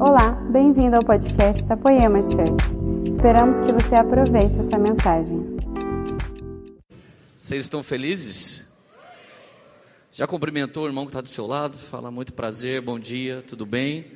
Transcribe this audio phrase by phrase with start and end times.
[0.00, 3.10] Olá, bem-vindo ao podcast da Poema Church.
[3.10, 5.58] Esperamos que você aproveite essa mensagem.
[7.36, 8.64] Vocês estão felizes?
[10.12, 11.76] Já cumprimentou o irmão que está do seu lado?
[11.76, 14.12] Fala muito prazer, bom dia, tudo bem?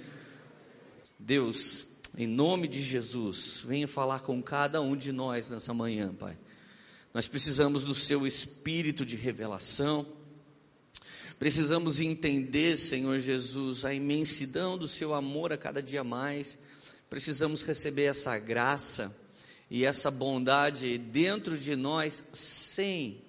[1.19, 1.87] Deus,
[2.17, 6.39] em nome de Jesus, venha falar com cada um de nós nessa manhã, Pai.
[7.13, 10.07] Nós precisamos do Seu espírito de revelação.
[11.43, 16.57] Precisamos entender, Senhor Jesus, a imensidão do Seu amor a cada dia mais.
[17.11, 19.13] Precisamos receber essa graça
[19.69, 23.21] e essa bondade dentro de nós, sem,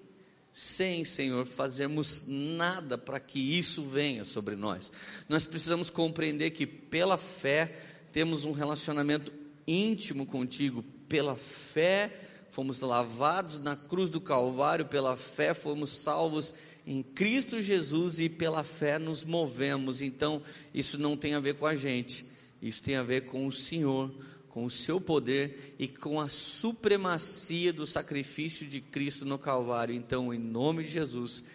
[0.52, 4.92] sem, Senhor, fazermos nada para que isso venha sobre nós.
[5.28, 7.76] Nós precisamos compreender que pela fé
[8.12, 9.34] temos um relacionamento
[9.66, 12.14] íntimo contigo, pela fé
[12.52, 16.54] fomos lavados na cruz do Calvário, pela fé fomos salvos
[16.86, 20.02] em Cristo Jesus e pela fé nos movemos.
[20.02, 20.42] Então,
[20.74, 22.26] isso não tem a ver com a gente,
[22.62, 24.14] isso tem a ver com o Senhor,
[24.50, 29.96] com o seu poder e com a supremacia do sacrifício de Cristo no Calvário.
[29.96, 31.46] Então, em nome de Jesus,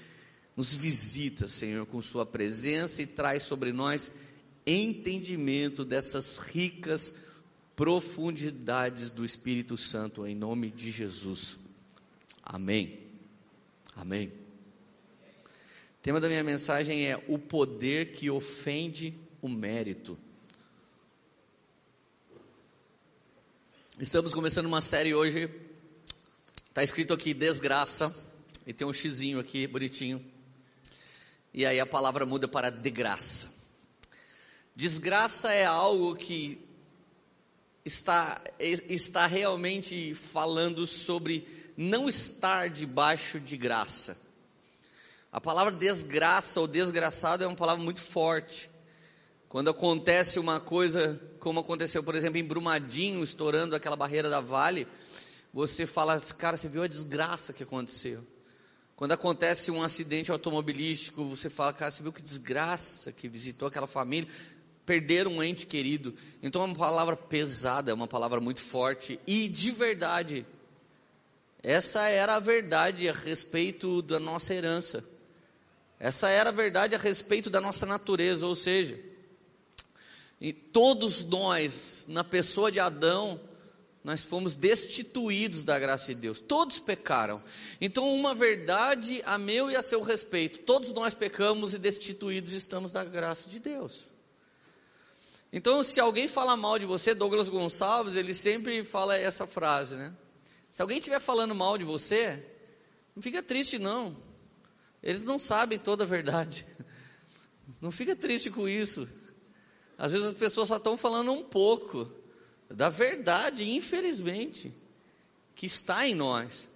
[0.57, 4.13] nos visita, Senhor, com Sua presença e traz sobre nós
[4.67, 7.15] entendimento dessas ricas
[7.75, 11.59] profundidades do Espírito Santo, em nome de Jesus.
[12.43, 12.99] Amém.
[13.95, 14.48] Amém.
[16.09, 20.19] Tema da minha mensagem é o poder que ofende o mérito.
[24.01, 25.51] Estamos começando uma série hoje.
[26.67, 28.17] Está escrito aqui desgraça
[28.67, 30.25] e tem um xizinho aqui bonitinho.
[31.53, 33.53] E aí a palavra muda para degraça.
[34.75, 36.59] Desgraça é algo que
[37.85, 44.28] está, está realmente falando sobre não estar debaixo de graça.
[45.31, 48.71] A palavra desgraça ou desgraçado é uma palavra muito forte.
[49.49, 54.87] Quando acontece uma coisa, como aconteceu, por exemplo, em Brumadinho, estourando aquela barreira da Vale,
[55.53, 58.23] você fala, cara, você viu a desgraça que aconteceu.
[58.97, 63.87] Quando acontece um acidente automobilístico, você fala, cara, você viu que desgraça que visitou aquela
[63.87, 64.29] família
[64.85, 66.15] perder um ente querido.
[66.43, 70.47] Então é uma palavra pesada, é uma palavra muito forte e de verdade.
[71.63, 75.05] Essa era a verdade a respeito da nossa herança.
[76.01, 78.99] Essa era a verdade a respeito da nossa natureza, ou seja,
[80.73, 83.41] todos nós, na pessoa de Adão,
[84.05, 86.41] nós fomos destituídos da graça de Deus.
[86.41, 87.43] Todos pecaram.
[87.81, 92.93] Então, uma verdade a meu e a seu respeito: todos nós pecamos e destituídos estamos
[92.93, 94.05] da graça de Deus.
[95.53, 100.15] Então, se alguém fala mal de você, Douglas Gonçalves, ele sempre fala essa frase, né?
[100.71, 102.45] Se alguém estiver falando mal de você,
[103.17, 104.17] não fica triste não.
[105.03, 106.67] Eles não sabem toda a verdade.
[107.81, 109.09] Não fica triste com isso.
[109.97, 112.11] Às vezes as pessoas só estão falando um pouco
[112.69, 114.73] da verdade, infelizmente,
[115.55, 116.69] que está em nós.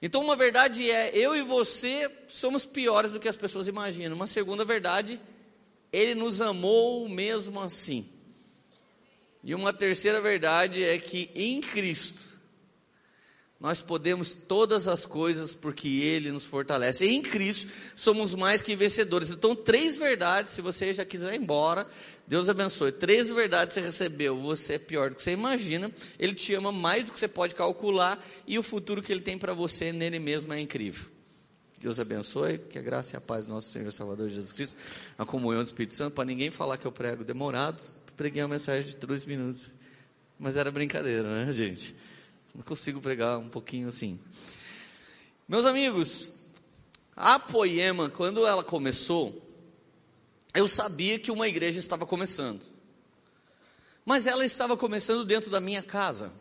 [0.00, 4.16] Então, uma verdade é: eu e você somos piores do que as pessoas imaginam.
[4.16, 5.20] Uma segunda verdade
[5.92, 8.08] ele nos amou mesmo assim.
[9.44, 12.21] E uma terceira verdade é que em Cristo
[13.62, 17.06] nós podemos todas as coisas porque Ele nos fortalece.
[17.06, 19.30] Em Cristo somos mais que vencedores.
[19.30, 21.86] Então, três verdades, se você já quiser ir embora,
[22.26, 22.90] Deus abençoe.
[22.90, 24.36] Três verdades você recebeu.
[24.40, 25.92] Você é pior do que você imagina.
[26.18, 28.20] Ele te ama mais do que você pode calcular.
[28.48, 31.06] E o futuro que Ele tem para você nele mesmo é incrível.
[31.78, 34.76] Deus abençoe, que a graça e a paz do nosso Senhor e Salvador Jesus Cristo,
[35.16, 37.80] a comunhão do Espírito Santo, para ninguém falar que eu prego demorado,
[38.16, 39.70] preguei uma mensagem de dois minutos.
[40.36, 41.94] Mas era brincadeira, né, gente?
[42.54, 44.20] Não consigo pregar um pouquinho assim.
[45.48, 46.28] Meus amigos,
[47.16, 49.42] a Poema, quando ela começou,
[50.54, 52.62] eu sabia que uma igreja estava começando.
[54.04, 56.32] Mas ela estava começando dentro da minha casa.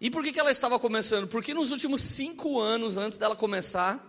[0.00, 1.28] E por que, que ela estava começando?
[1.28, 4.04] Porque nos últimos cinco anos antes dela começar,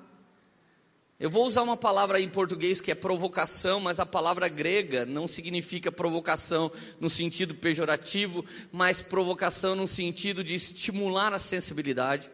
[1.20, 5.28] eu vou usar uma palavra em português que é provocação, mas a palavra grega não
[5.28, 12.30] significa provocação no sentido pejorativo, mas provocação no sentido de estimular a sensibilidade.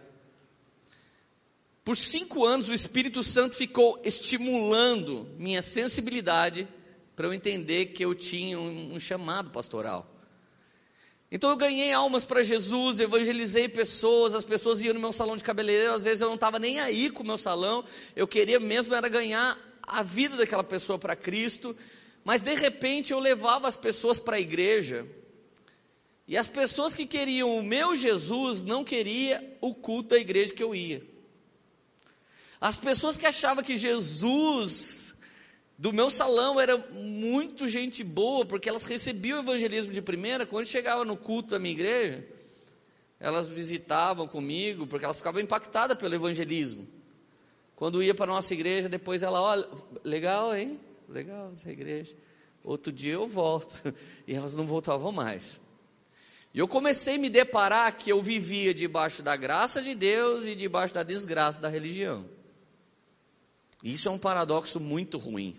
[1.85, 6.67] Por cinco anos o Espírito Santo ficou estimulando minha sensibilidade
[7.15, 10.12] para eu entender que eu tinha um chamado pastoral.
[11.33, 15.43] Então eu ganhei almas para Jesus, evangelizei pessoas, as pessoas iam no meu salão de
[15.43, 17.83] cabeleireiro, às vezes eu não estava nem aí com o meu salão,
[18.15, 21.75] eu queria mesmo era ganhar a vida daquela pessoa para Cristo,
[22.23, 25.07] mas de repente eu levava as pessoas para a igreja,
[26.27, 30.61] e as pessoas que queriam o meu Jesus não queria o culto da igreja que
[30.61, 31.01] eu ia.
[32.61, 35.12] As pessoas que achavam que Jesus
[35.77, 40.45] do meu salão era muito gente boa, porque elas recebiam o evangelismo de primeira.
[40.45, 42.23] Quando chegava no culto da minha igreja,
[43.19, 46.87] elas visitavam comigo, porque elas ficavam impactadas pelo evangelismo.
[47.75, 49.67] Quando ia para a nossa igreja, depois ela, olha,
[50.03, 50.79] legal, hein?
[51.09, 52.15] Legal essa igreja.
[52.63, 53.81] Outro dia eu volto.
[54.25, 55.59] E elas não voltavam mais.
[56.53, 60.55] E eu comecei a me deparar que eu vivia debaixo da graça de Deus e
[60.55, 62.25] debaixo da desgraça da religião.
[63.83, 65.55] Isso é um paradoxo muito ruim.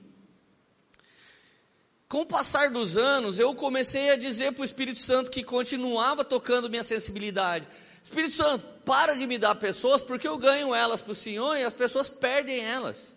[2.08, 6.24] Com o passar dos anos, eu comecei a dizer para o Espírito Santo que continuava
[6.24, 7.68] tocando minha sensibilidade.
[8.02, 11.64] Espírito Santo, para de me dar pessoas, porque eu ganho elas para o Senhor e
[11.64, 13.14] as pessoas perdem elas.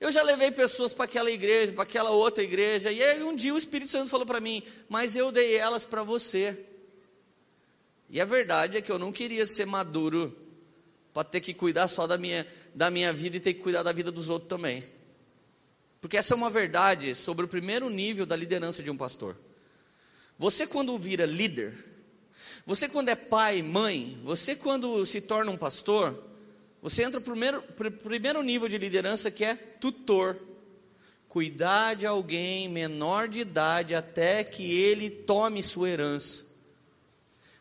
[0.00, 3.54] Eu já levei pessoas para aquela igreja, para aquela outra igreja, e aí um dia
[3.54, 6.66] o Espírito Santo falou para mim: Mas eu dei elas para você.
[8.08, 10.36] E a verdade é que eu não queria ser maduro
[11.12, 13.92] para ter que cuidar só da minha, da minha vida e ter que cuidar da
[13.92, 14.84] vida dos outros também.
[16.00, 19.36] Porque essa é uma verdade sobre o primeiro nível da liderança de um pastor.
[20.38, 21.74] Você, quando vira líder,
[22.66, 26.18] você, quando é pai, mãe, você, quando se torna um pastor,
[26.82, 27.62] você entra para o primeiro,
[28.02, 30.38] primeiro nível de liderança que é tutor.
[31.28, 36.49] Cuidar de alguém menor de idade até que ele tome sua herança.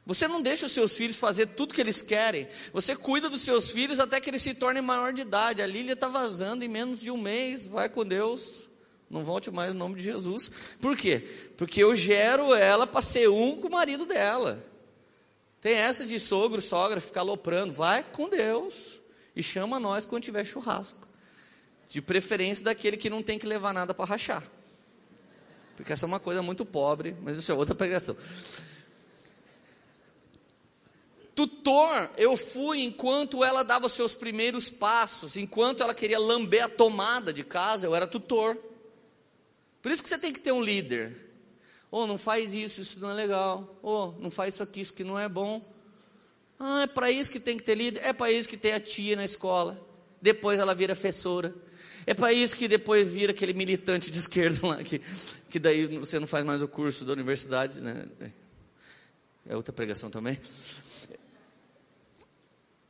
[0.05, 2.47] Você não deixa os seus filhos fazer tudo que eles querem.
[2.73, 5.61] Você cuida dos seus filhos até que eles se tornem maior de idade.
[5.61, 7.67] A Lília está vazando em menos de um mês.
[7.67, 8.69] Vai com Deus.
[9.09, 10.51] Não volte mais no nome de Jesus.
[10.81, 11.19] Por quê?
[11.57, 14.63] Porque eu gero ela para ser um com o marido dela.
[15.61, 17.73] Tem essa de sogro, sogra, ficar aloprando.
[17.73, 18.99] Vai com Deus.
[19.35, 21.07] E chama nós quando tiver churrasco.
[21.89, 24.43] De preferência daquele que não tem que levar nada para rachar.
[25.75, 28.15] Porque essa é uma coisa muito pobre, mas isso é outra pregação.
[31.39, 37.31] Tutor, eu fui enquanto ela dava seus primeiros passos, enquanto ela queria lamber a tomada
[37.31, 38.57] de casa, eu era tutor.
[39.81, 41.15] Por isso que você tem que ter um líder.
[41.89, 43.73] Oh, não faz isso, isso não é legal.
[43.81, 45.65] Oh, não faz isso aqui, isso que não é bom.
[46.59, 48.01] Ah, é para isso que tem que ter líder.
[48.03, 49.79] É para isso que tem a tia na escola.
[50.21, 51.55] Depois ela vira professora.
[52.05, 54.99] É para isso que depois vira aquele militante de esquerda lá, que,
[55.49, 58.09] que daí você não faz mais o curso da universidade, né?
[59.47, 60.37] É outra pregação também.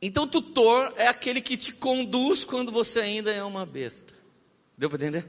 [0.02, 4.14] Então, tutor é aquele que te conduz quando você ainda é uma besta.
[4.76, 5.28] Deu para entender?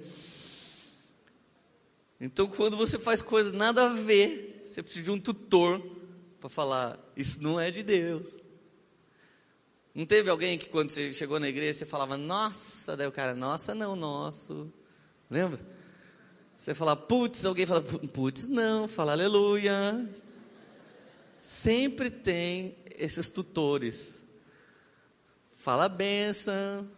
[2.20, 5.82] Então, quando você faz coisa nada a ver, você precisa de um tutor
[6.40, 8.30] para falar: Isso não é de Deus.
[9.94, 13.36] Não teve alguém que, quando você chegou na igreja, você falava: Nossa, daí o cara,
[13.36, 14.72] Nossa, não, nosso.
[15.30, 15.60] Lembra?
[16.62, 20.08] Você fala, putz, alguém fala, putz, não, fala aleluia.
[21.36, 24.28] Sempre tem esses tutores
[25.62, 26.90] fala benção,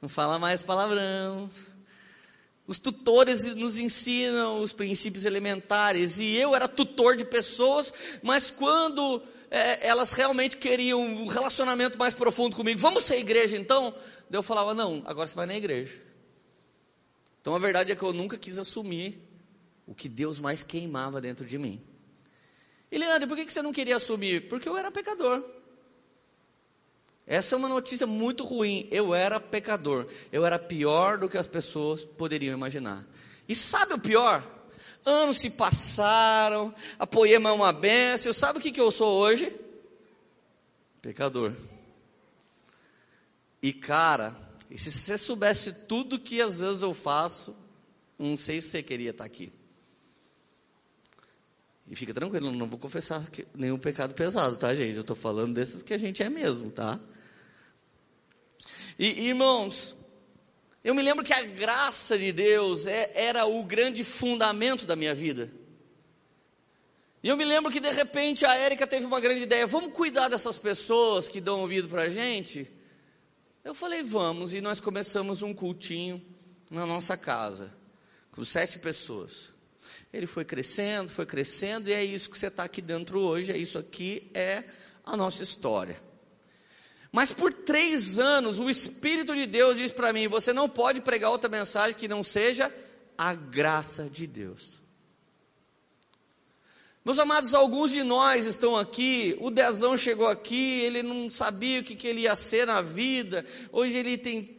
[0.00, 1.50] não fala mais palavrão.
[2.66, 7.92] Os tutores nos ensinam os princípios elementares, e eu era tutor de pessoas,
[8.22, 13.94] mas quando é, elas realmente queriam um relacionamento mais profundo comigo, vamos ser igreja então?
[14.30, 16.02] eu falava, não, agora você vai na igreja.
[17.40, 19.20] Então a verdade é que eu nunca quis assumir
[19.86, 21.80] o que Deus mais queimava dentro de mim.
[22.90, 24.48] E Leandro, por que você não queria assumir?
[24.48, 25.44] Porque eu era pecador.
[27.26, 28.86] Essa é uma notícia muito ruim.
[28.90, 30.06] Eu era pecador.
[30.30, 33.06] Eu era pior do que as pessoas poderiam imaginar.
[33.48, 34.42] E sabe o pior?
[35.04, 38.32] Anos se passaram, a poema é uma benção.
[38.32, 39.54] Sabe o que, eu sou hoje?
[41.02, 41.52] Pecador.
[43.62, 44.34] E cara,
[44.70, 47.54] e se você soubesse tudo que às vezes eu faço,
[48.18, 49.52] não sei se você queria estar aqui.
[51.86, 53.22] E fica tranquilo, não vou confessar
[53.54, 54.94] nenhum pecado pesado, tá, gente?
[54.94, 56.98] Eu estou falando desses que a gente é mesmo, tá?
[58.98, 59.96] E irmãos,
[60.82, 65.14] eu me lembro que a graça de Deus é, era o grande fundamento da minha
[65.14, 65.50] vida.
[67.22, 70.28] E eu me lembro que de repente a Érica teve uma grande ideia: vamos cuidar
[70.28, 72.70] dessas pessoas que dão ouvido para a gente?
[73.64, 76.22] Eu falei, vamos, e nós começamos um cultinho
[76.70, 77.74] na nossa casa,
[78.30, 79.54] com sete pessoas.
[80.12, 83.56] Ele foi crescendo, foi crescendo, e é isso que você está aqui dentro hoje, é
[83.56, 84.64] isso aqui é
[85.02, 85.98] a nossa história.
[87.14, 91.30] Mas por três anos, o Espírito de Deus diz para mim: você não pode pregar
[91.30, 92.74] outra mensagem que não seja
[93.16, 94.83] a graça de Deus.
[97.04, 99.36] Meus amados, alguns de nós estão aqui.
[99.38, 103.44] O Dezão chegou aqui, ele não sabia o que, que ele ia ser na vida.
[103.70, 104.56] Hoje ele tem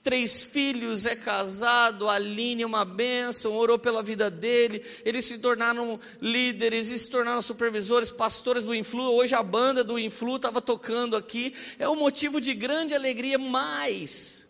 [0.00, 5.38] três filhos, é casado, a Aline é uma bênção, orou pela vida dele, eles se
[5.38, 10.62] tornaram líderes, eles se tornaram supervisores, pastores do Influ, hoje a banda do Influ estava
[10.62, 14.46] tocando aqui, é um motivo de grande alegria, mas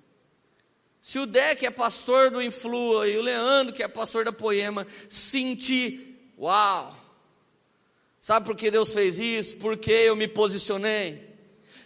[1.00, 1.26] Se o
[1.58, 6.99] que é pastor do Influa, e o Leandro, que é pastor da Poema, sentir, uau,
[8.30, 9.56] sabe por que Deus fez isso?
[9.56, 11.20] Porque eu me posicionei,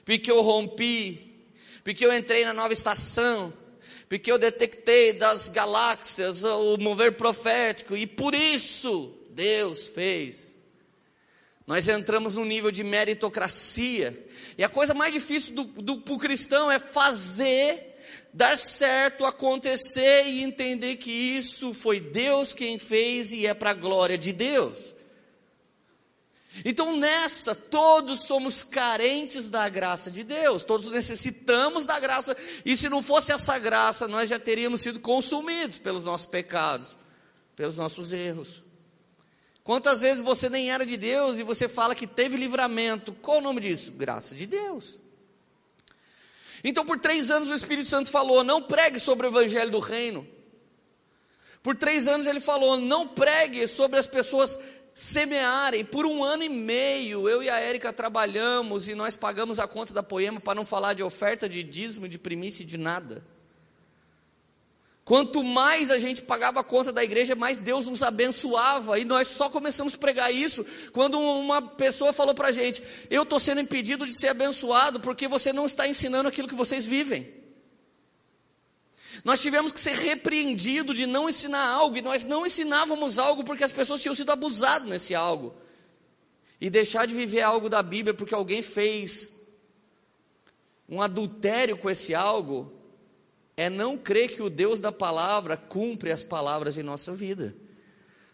[0.05, 1.43] porque eu rompi,
[1.83, 3.51] porque eu entrei na nova estação,
[4.11, 10.55] porque eu detectei das galáxias o mover profético, e por isso Deus fez.
[11.67, 14.15] Nós entramos num nível de meritocracia,
[14.59, 17.97] e a coisa mais difícil do, do, do cristão é fazer
[18.35, 23.75] dar certo, acontecer e entender que isso foi Deus quem fez e é para a
[23.75, 24.94] glória de Deus.
[26.63, 32.89] Então nessa, todos somos carentes da graça de Deus, todos necessitamos da graça, e se
[32.89, 36.97] não fosse essa graça, nós já teríamos sido consumidos pelos nossos pecados,
[37.57, 38.63] pelos nossos erros.
[39.65, 43.15] Quantas vezes você nem era de Deus e você fala que teve livramento?
[43.15, 43.93] Qual o nome disso?
[43.93, 45.01] Graça de Deus.
[46.63, 50.27] Então, por três anos, o Espírito Santo falou: não pregue sobre o Evangelho do Reino.
[51.63, 54.59] Por três anos, ele falou: não pregue sobre as pessoas
[54.95, 55.85] semearem.
[55.85, 59.93] Por um ano e meio, eu e a Érica trabalhamos e nós pagamos a conta
[59.93, 63.23] da poema para não falar de oferta, de dízimo, de primícia e de nada.
[65.05, 68.99] Quanto mais a gente pagava a conta da igreja, mais Deus nos abençoava.
[68.99, 73.25] E nós só começamos a pregar isso quando uma pessoa falou para a gente: Eu
[73.25, 77.34] estou sendo impedido de ser abençoado porque você não está ensinando aquilo que vocês vivem.
[79.23, 83.65] Nós tivemos que ser repreendidos de não ensinar algo, e nós não ensinávamos algo porque
[83.65, 85.55] as pessoas tinham sido abusadas nesse algo.
[86.61, 89.35] E deixar de viver algo da Bíblia porque alguém fez
[90.89, 92.73] um adultério com esse algo,
[93.57, 97.55] é não crer que o Deus da palavra cumpre as palavras em nossa vida.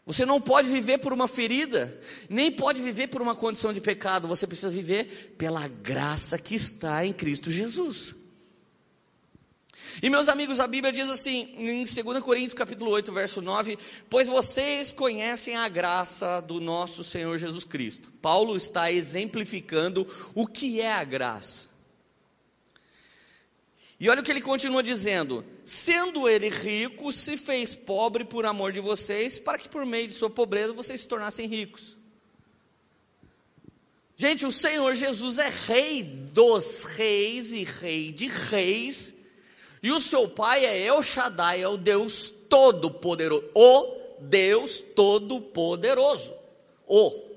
[0.07, 4.27] Você não pode viver por uma ferida, nem pode viver por uma condição de pecado,
[4.27, 8.15] você precisa viver pela graça que está em Cristo Jesus.
[10.03, 13.79] E meus amigos, a Bíblia diz assim, em 2 Coríntios capítulo 8, verso 9,
[14.09, 18.11] pois vocês conhecem a graça do nosso Senhor Jesus Cristo.
[18.23, 21.69] Paulo está exemplificando o que é a graça.
[24.01, 28.73] E olha o que ele continua dizendo: sendo ele rico, se fez pobre por amor
[28.73, 31.99] de vocês, para que por meio de sua pobreza vocês se tornassem ricos.
[34.17, 39.20] Gente, o Senhor Jesus é rei dos reis e rei de reis,
[39.83, 46.35] e o seu pai é El Shaddai, é o Deus Todo-Poderoso, o Deus Todo-Poderoso,
[46.87, 47.31] o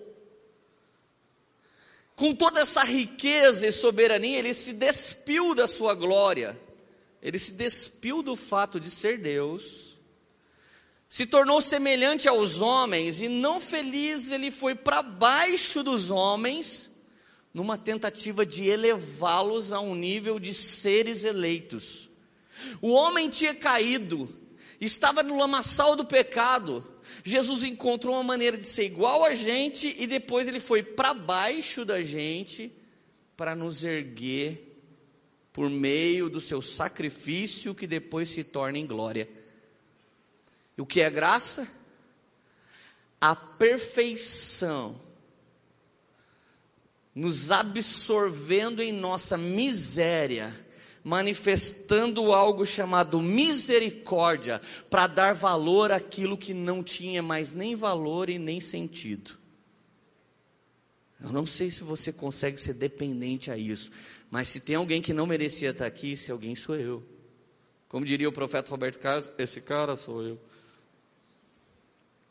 [2.16, 6.60] com toda essa riqueza e soberania, ele se despiu da sua glória,
[7.22, 9.98] ele se despiu do fato de ser Deus,
[11.10, 16.92] se tornou semelhante aos homens, e não feliz, ele foi para baixo dos homens,
[17.54, 22.10] numa tentativa de elevá-los a um nível de seres eleitos.
[22.82, 24.30] O homem tinha caído,
[24.80, 26.86] estava no lamaçal do pecado,
[27.24, 31.86] Jesus encontrou uma maneira de ser igual a gente e depois ele foi para baixo
[31.86, 32.72] da gente
[33.36, 34.72] para nos erguer
[35.52, 39.30] por meio do seu sacrifício que depois se torna em glória.
[40.78, 41.72] E o que é graça?
[43.22, 45.00] A perfeição
[47.14, 50.54] nos absorvendo em nossa miséria
[51.04, 58.40] manifestando algo chamado misericórdia, para dar valor àquilo que não tinha mais nem valor e
[58.40, 59.32] nem sentido.
[61.22, 63.92] Eu não sei se você consegue ser dependente a isso,
[64.32, 67.04] mas se tem alguém que não merecia estar aqui, esse alguém sou eu.
[67.88, 70.42] Como diria o profeta Roberto Carlos, esse cara sou eu.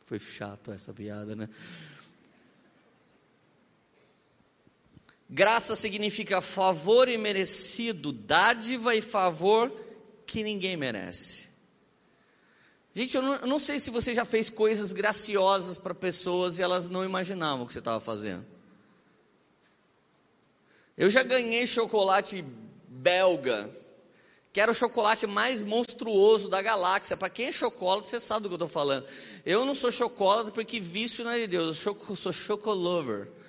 [0.06, 1.48] Foi chato essa piada, né?
[5.34, 9.72] Graça significa favor imerecido, dádiva e favor
[10.26, 11.48] que ninguém merece.
[12.92, 16.62] Gente, eu não, eu não sei se você já fez coisas graciosas para pessoas e
[16.62, 18.44] elas não imaginavam o que você estava fazendo.
[20.98, 22.44] Eu já ganhei chocolate
[22.86, 23.74] belga,
[24.52, 27.16] que era o chocolate mais monstruoso da galáxia.
[27.16, 29.06] Para quem é chocolate, você sabe do que eu estou falando.
[29.46, 33.40] Eu não sou chocolate porque vício não é de Deus, eu sou chocolover.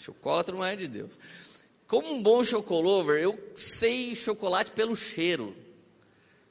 [0.00, 1.18] Chocolate não é de Deus.
[1.86, 5.54] Como um bom chocolover, eu sei chocolate pelo cheiro.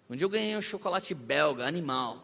[0.09, 2.21] Um dia eu ganhei um chocolate belga, animal.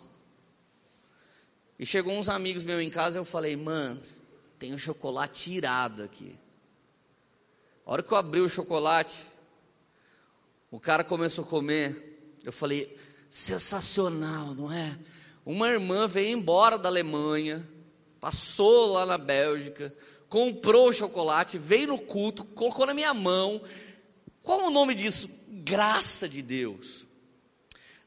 [1.77, 4.01] E chegou uns amigos meus em casa e eu falei, mano,
[4.57, 6.37] tem um chocolate irado aqui.
[7.85, 9.27] A hora que eu abri o chocolate,
[10.71, 12.39] o cara começou a comer.
[12.43, 12.97] Eu falei,
[13.29, 14.97] sensacional, não é?
[15.45, 17.67] Uma irmã veio embora da Alemanha,
[18.19, 19.93] passou lá na Bélgica,
[20.29, 23.61] comprou o chocolate, veio no culto, colocou na minha mão.
[24.41, 25.29] Qual o nome disso?
[25.49, 27.05] Graça de Deus.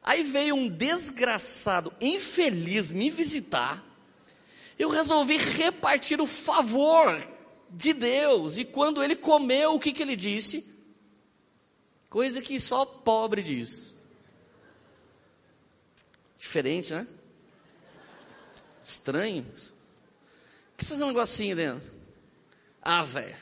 [0.03, 3.85] Aí veio um desgraçado, infeliz, me visitar.
[4.79, 7.21] Eu resolvi repartir o favor
[7.71, 8.57] de Deus.
[8.57, 10.75] E quando ele comeu, o que, que ele disse?
[12.09, 13.95] Coisa que só pobre diz.
[16.39, 17.07] Diferente, né?
[18.83, 19.43] Estranho.
[19.43, 21.98] O que esses negocinhos dentro?
[22.83, 23.37] Ah, velho,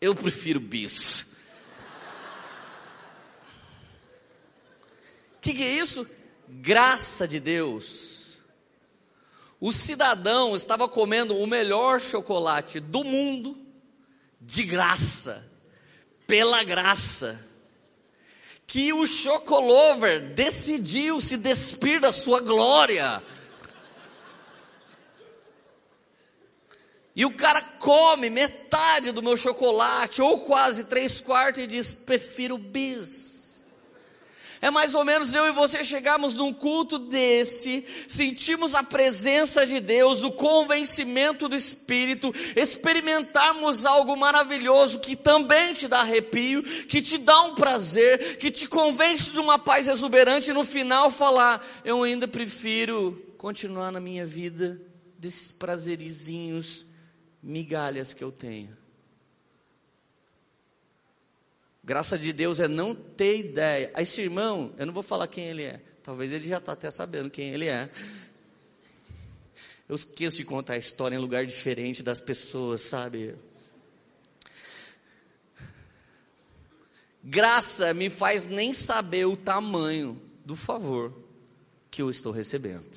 [0.00, 1.36] eu prefiro bis.
[5.36, 6.08] O que, que é isso?
[6.48, 8.20] Graça de Deus.
[9.60, 13.58] O cidadão estava comendo o melhor chocolate do mundo,
[14.40, 15.46] de graça,
[16.26, 17.38] pela graça.
[18.66, 23.22] Que o chocolover decidiu se despir da sua glória.
[27.20, 32.56] E o cara come metade do meu chocolate, ou quase três quartos, e diz: prefiro
[32.56, 33.66] bis.
[34.58, 39.80] É mais ou menos eu e você chegarmos num culto desse, sentimos a presença de
[39.80, 47.18] Deus, o convencimento do Espírito, experimentarmos algo maravilhoso que também te dá arrepio, que te
[47.18, 52.02] dá um prazer, que te convence de uma paz exuberante e no final falar: eu
[52.02, 54.80] ainda prefiro continuar na minha vida
[55.18, 56.88] desses prazerizinhos,
[57.42, 58.76] migalhas que eu tenho.
[61.82, 63.92] Graça de Deus é não ter ideia.
[63.96, 65.80] Esse irmão, eu não vou falar quem ele é.
[66.02, 67.90] Talvez ele já está até sabendo quem ele é.
[69.88, 73.34] Eu esqueço de contar a história em lugar diferente das pessoas, sabe?
[77.22, 81.12] Graça me faz nem saber o tamanho do favor
[81.90, 82.88] que eu estou recebendo.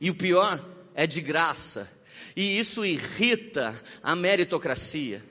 [0.00, 0.62] E o pior
[0.94, 1.88] é de graça.
[2.34, 5.22] E isso irrita a meritocracia.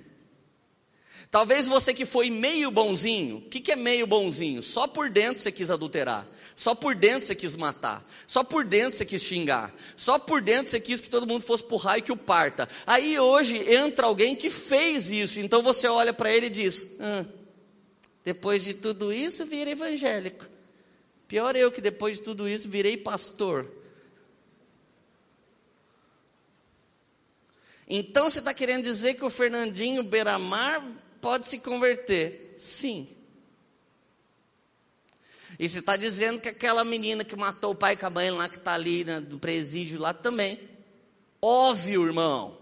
[1.32, 4.62] Talvez você que foi meio bonzinho, o que, que é meio bonzinho?
[4.62, 6.28] Só por dentro você quis adulterar,
[6.58, 10.70] só por dentro você quis matar, só por dentro você quis xingar, só por dentro
[10.70, 12.68] você quis que todo mundo fosse pro raio que o parta.
[12.86, 17.26] Aí hoje entra alguém que fez isso, então você olha para ele e diz: ah,
[18.26, 20.46] depois de tudo isso, vira evangélico.
[21.30, 23.66] Pior eu que depois de tudo isso virei pastor.
[27.94, 30.82] Então você está querendo dizer que o Fernandinho Beiramar
[31.20, 32.56] pode se converter?
[32.58, 33.06] Sim.
[35.60, 38.48] E você está dizendo que aquela menina que matou o pai com a mãe lá,
[38.48, 40.58] que está ali no presídio lá também.
[41.42, 42.58] Óbvio, irmão.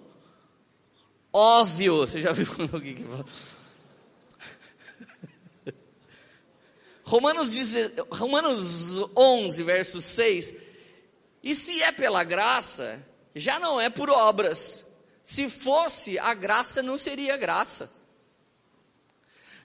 [1.32, 1.98] Óbvio.
[1.98, 3.26] Você já viu quando alguém que fala?
[7.04, 7.52] Romanos,
[8.10, 10.56] Romanos 11, verso 6.
[11.44, 13.00] E se é pela graça,
[13.36, 14.89] já não é por obras.
[15.24, 17.92] Se fosse, a graça não seria graça.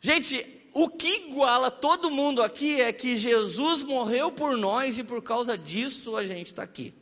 [0.00, 5.22] Gente, o que iguala todo mundo aqui é que Jesus morreu por nós e por
[5.22, 6.92] causa disso a gente está aqui.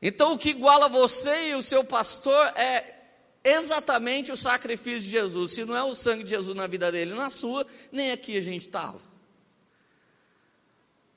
[0.00, 2.94] Então, o que iguala você e o seu pastor é
[3.44, 5.52] exatamente o sacrifício de Jesus.
[5.52, 8.40] Se não é o sangue de Jesus na vida dele, na sua, nem aqui a
[8.40, 9.09] gente estava.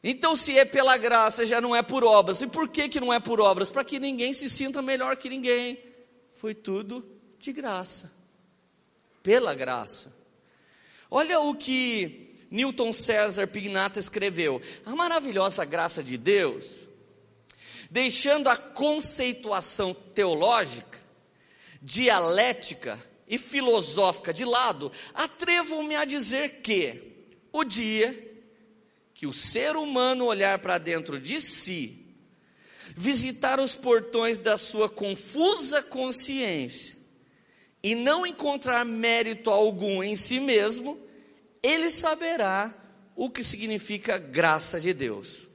[0.03, 2.41] Então, se é pela graça, já não é por obras.
[2.41, 3.71] E por que, que não é por obras?
[3.71, 5.79] Para que ninguém se sinta melhor que ninguém.
[6.31, 7.07] Foi tudo
[7.39, 8.11] de graça
[9.23, 10.13] pela graça.
[11.09, 16.81] Olha o que Newton César Pignata escreveu: a maravilhosa graça de Deus,
[17.89, 20.99] deixando a conceituação teológica,
[21.81, 28.32] dialética e filosófica de lado, atrevo-me a dizer que o dia
[29.23, 32.05] que o ser humano olhar para dentro de si,
[32.93, 36.97] visitar os portões da sua confusa consciência,
[37.81, 40.99] e não encontrar mérito algum em si mesmo,
[41.63, 42.75] ele saberá
[43.15, 45.47] o que significa graça de Deus.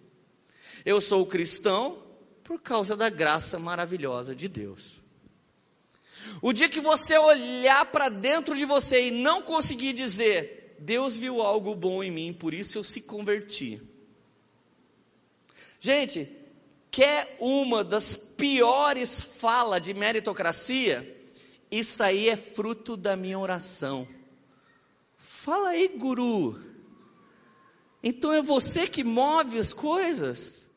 [0.82, 2.02] Eu sou cristão
[2.42, 5.02] por causa da graça maravilhosa de Deus.
[6.40, 11.42] O dia que você olhar para dentro de você e não conseguir dizer, Deus viu
[11.42, 13.80] algo bom em mim, por isso eu se converti.
[15.80, 16.28] Gente,
[16.90, 21.16] quer uma das piores falas de meritocracia?
[21.70, 24.06] Isso aí é fruto da minha oração.
[25.18, 26.60] Fala aí, guru.
[28.02, 30.68] Então é você que move as coisas.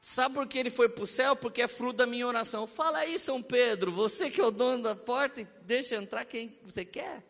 [0.00, 1.34] Sabe por que ele foi para o céu?
[1.34, 2.66] Porque é fruto da minha oração.
[2.66, 6.84] Fala aí, São Pedro, você que é o dono da porta, deixa entrar quem você
[6.84, 7.24] quer.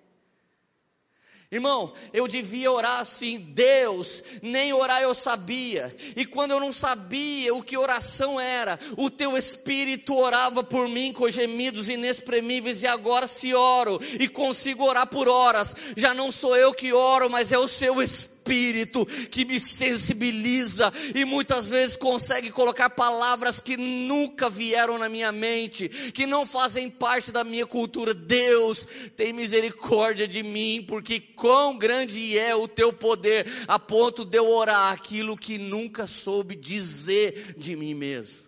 [1.51, 5.95] Irmão, eu devia orar assim, Deus, nem orar eu sabia.
[6.17, 11.13] E quando eu não sabia o que oração era, o teu espírito orava por mim
[11.13, 15.75] com gemidos inexprimíveis e agora se oro e consigo orar por horas.
[15.97, 20.93] Já não sou eu que oro, mas é o seu espírito Espírito que me sensibiliza
[21.15, 26.89] e muitas vezes consegue colocar palavras que nunca vieram na minha mente, que não fazem
[26.89, 28.15] parte da minha cultura.
[28.15, 34.39] Deus, tem misericórdia de mim, porque quão grande é o teu poder, a ponto de
[34.39, 38.47] eu orar aquilo que nunca soube dizer de mim mesmo.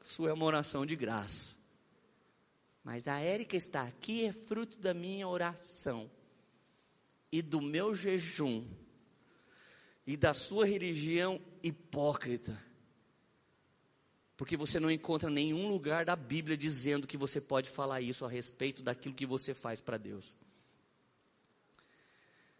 [0.00, 1.56] Sua é uma oração de graça.
[2.84, 6.08] Mas a Érica está aqui é fruto da minha oração
[7.34, 8.64] e do meu jejum
[10.06, 12.56] e da sua religião hipócrita.
[14.36, 18.28] Porque você não encontra nenhum lugar da Bíblia dizendo que você pode falar isso a
[18.28, 20.32] respeito daquilo que você faz para Deus.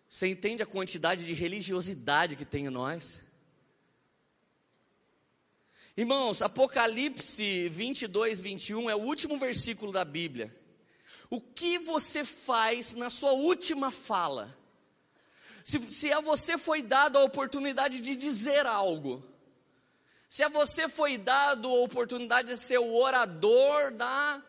[0.09, 3.23] Você entende a quantidade de religiosidade que tem em nós?
[5.97, 10.53] Irmãos, Apocalipse 22, 21 é o último versículo da Bíblia.
[11.31, 14.64] O que você faz na sua última fala?
[15.65, 19.25] Se, se a você foi dado a oportunidade de dizer algo,
[20.29, 24.43] se a você foi dado a oportunidade de ser o orador da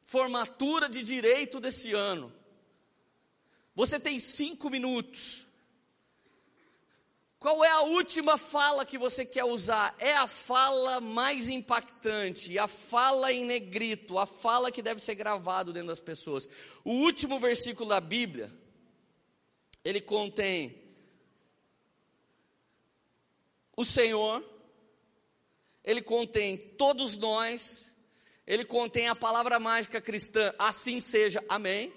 [0.00, 2.32] formatura de direito desse ano,
[3.76, 5.46] você tem cinco minutos.
[7.38, 9.94] Qual é a última fala que você quer usar?
[9.98, 15.72] É a fala mais impactante, a fala em negrito, a fala que deve ser gravado
[15.72, 16.48] dentro das pessoas.
[16.82, 18.63] O último versículo da Bíblia
[19.84, 20.82] ele contém
[23.76, 24.42] o Senhor,
[25.84, 27.94] ele contém todos nós,
[28.46, 31.92] ele contém a palavra mágica cristã, assim seja, amém.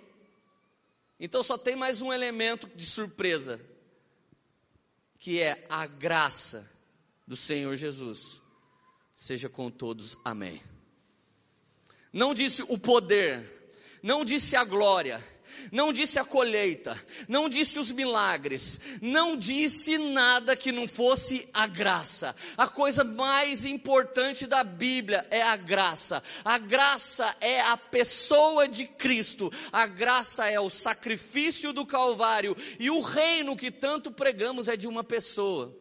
[1.20, 3.60] Então só tem mais um elemento de surpresa,
[5.18, 6.70] que é a graça
[7.26, 8.42] do Senhor Jesus,
[9.14, 10.62] seja com todos, amém.
[12.12, 13.46] Não disse o poder,
[14.02, 15.24] não disse a glória,
[15.72, 21.68] não disse a colheita, não disse os milagres, não disse nada que não fosse a
[21.68, 22.36] graça.
[22.58, 26.24] A coisa mais importante da Bíblia é a graça.
[26.44, 32.90] A graça é a pessoa de Cristo, a graça é o sacrifício do Calvário, e
[32.90, 35.76] o reino que tanto pregamos é de uma pessoa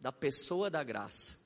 [0.00, 1.36] da pessoa da graça.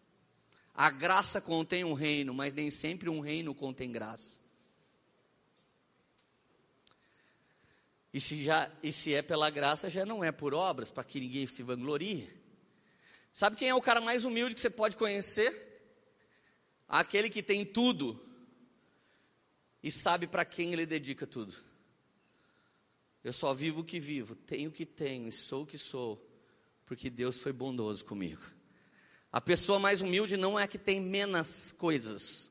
[0.74, 4.39] A graça contém um reino, mas nem sempre um reino contém graça.
[8.12, 11.20] E se, já, e se é pela graça, já não é por obras, para que
[11.20, 12.28] ninguém se vanglorie.
[13.32, 15.68] Sabe quem é o cara mais humilde que você pode conhecer?
[16.88, 18.20] Aquele que tem tudo
[19.82, 21.54] e sabe para quem ele dedica tudo.
[23.22, 26.26] Eu só vivo o que vivo, tenho o que tenho e sou o que sou,
[26.86, 28.42] porque Deus foi bondoso comigo.
[29.30, 32.49] A pessoa mais humilde não é a que tem menos coisas,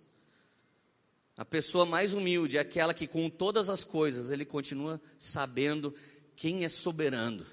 [1.40, 5.96] a pessoa mais humilde é aquela que, com todas as coisas, ele continua sabendo
[6.36, 7.46] quem é soberano.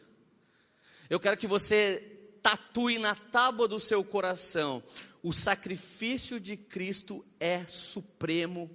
[1.09, 2.01] Eu quero que você
[2.42, 4.83] tatue na tábua do seu coração:
[5.22, 8.68] o sacrifício de Cristo é supremo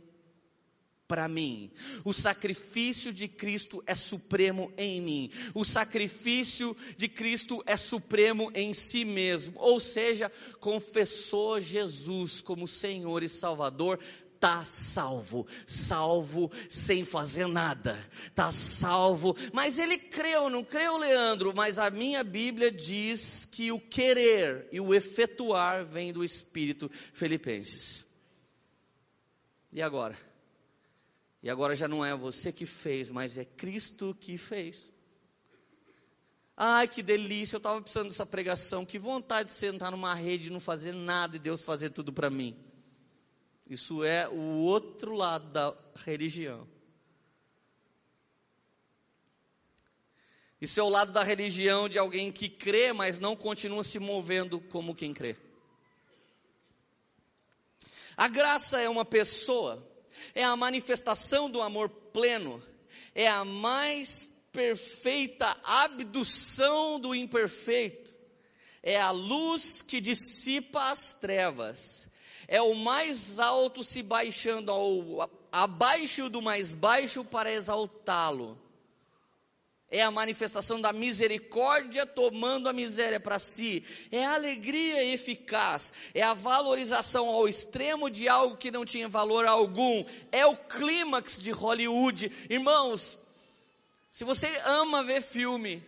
[1.12, 1.70] para mim.
[2.06, 5.30] O sacrifício de Cristo é supremo em mim.
[5.54, 9.56] O sacrifício de Cristo é supremo em si mesmo.
[9.58, 14.00] Ou seja, confessou Jesus como Senhor e Salvador,
[14.42, 19.38] está salvo, salvo sem fazer nada, está salvo.
[19.54, 21.54] Mas ele creu, não creu, Leandro?
[21.56, 28.08] Mas a minha Bíblia diz que o querer e o efetuar vem do Espírito, Filipenses.
[29.72, 30.18] E agora?
[31.44, 34.92] E agora já não é você que fez, mas é Cristo que fez.
[36.58, 38.86] Ai, que delícia, eu estava precisando dessa pregação.
[38.86, 42.30] Que vontade de sentar numa rede e não fazer nada e Deus fazer tudo para
[42.30, 42.71] mim.
[43.72, 46.68] Isso é o outro lado da religião.
[50.60, 54.60] Isso é o lado da religião de alguém que crê, mas não continua se movendo
[54.60, 55.38] como quem crê.
[58.18, 59.82] A graça é uma pessoa,
[60.36, 62.62] é a manifestação do amor pleno,
[63.16, 68.14] é a mais perfeita abdução do imperfeito,
[68.84, 72.11] é a luz que dissipa as trevas,
[72.52, 78.60] é o mais alto se baixando ao abaixo do mais baixo para exaltá-lo.
[79.90, 83.86] É a manifestação da misericórdia tomando a miséria para si.
[84.12, 85.94] É a alegria eficaz.
[86.14, 90.04] É a valorização ao extremo de algo que não tinha valor algum.
[90.30, 92.30] É o clímax de Hollywood.
[92.50, 93.18] Irmãos,
[94.14, 95.82] Se você ama ver filme,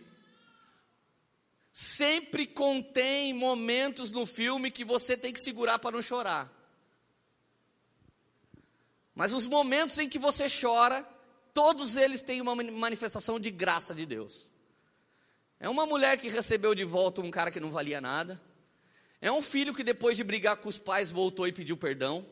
[1.76, 6.48] sempre contém momentos no filme que você tem que segurar para não chorar.
[9.12, 11.04] Mas os momentos em que você chora,
[11.52, 14.48] todos eles têm uma manifestação de graça de Deus.
[15.58, 18.40] É uma mulher que recebeu de volta um cara que não valia nada.
[19.20, 22.24] É um filho que depois de brigar com os pais voltou e pediu perdão.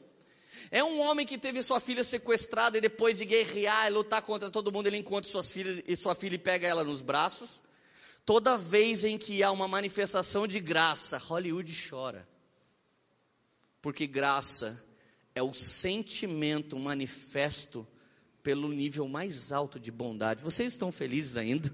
[0.70, 4.52] É um homem que teve sua filha sequestrada e depois de guerrear e lutar contra
[4.52, 7.60] todo mundo, ele encontra suas filhas e sua filha e pega ela nos braços.
[8.24, 12.28] Toda vez em que há uma manifestação de graça, Hollywood chora.
[13.80, 14.82] Porque graça
[15.34, 17.86] é o sentimento manifesto
[18.42, 20.42] pelo nível mais alto de bondade.
[20.42, 21.72] Vocês estão felizes ainda?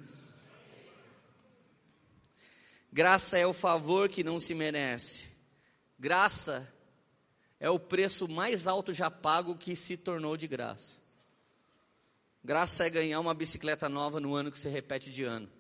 [2.91, 5.27] Graça é o favor que não se merece.
[5.99, 6.73] Graça
[7.61, 10.97] é o preço mais alto já pago que se tornou de graça.
[12.43, 15.58] Graça é ganhar uma bicicleta nova no ano que você repete de ano.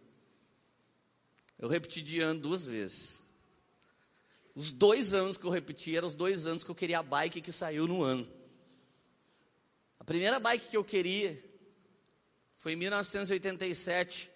[1.59, 3.19] Eu repeti de ano duas vezes.
[4.55, 7.41] Os dois anos que eu repeti eram os dois anos que eu queria a bike
[7.41, 8.29] que saiu no ano.
[9.99, 11.43] A primeira bike que eu queria
[12.57, 14.31] foi em 1987.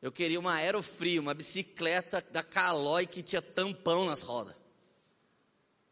[0.00, 4.54] Eu queria uma Aerofree, uma bicicleta da Caloi que tinha tampão nas rodas.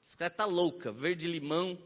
[0.01, 1.77] Bicicleta louca, verde limão.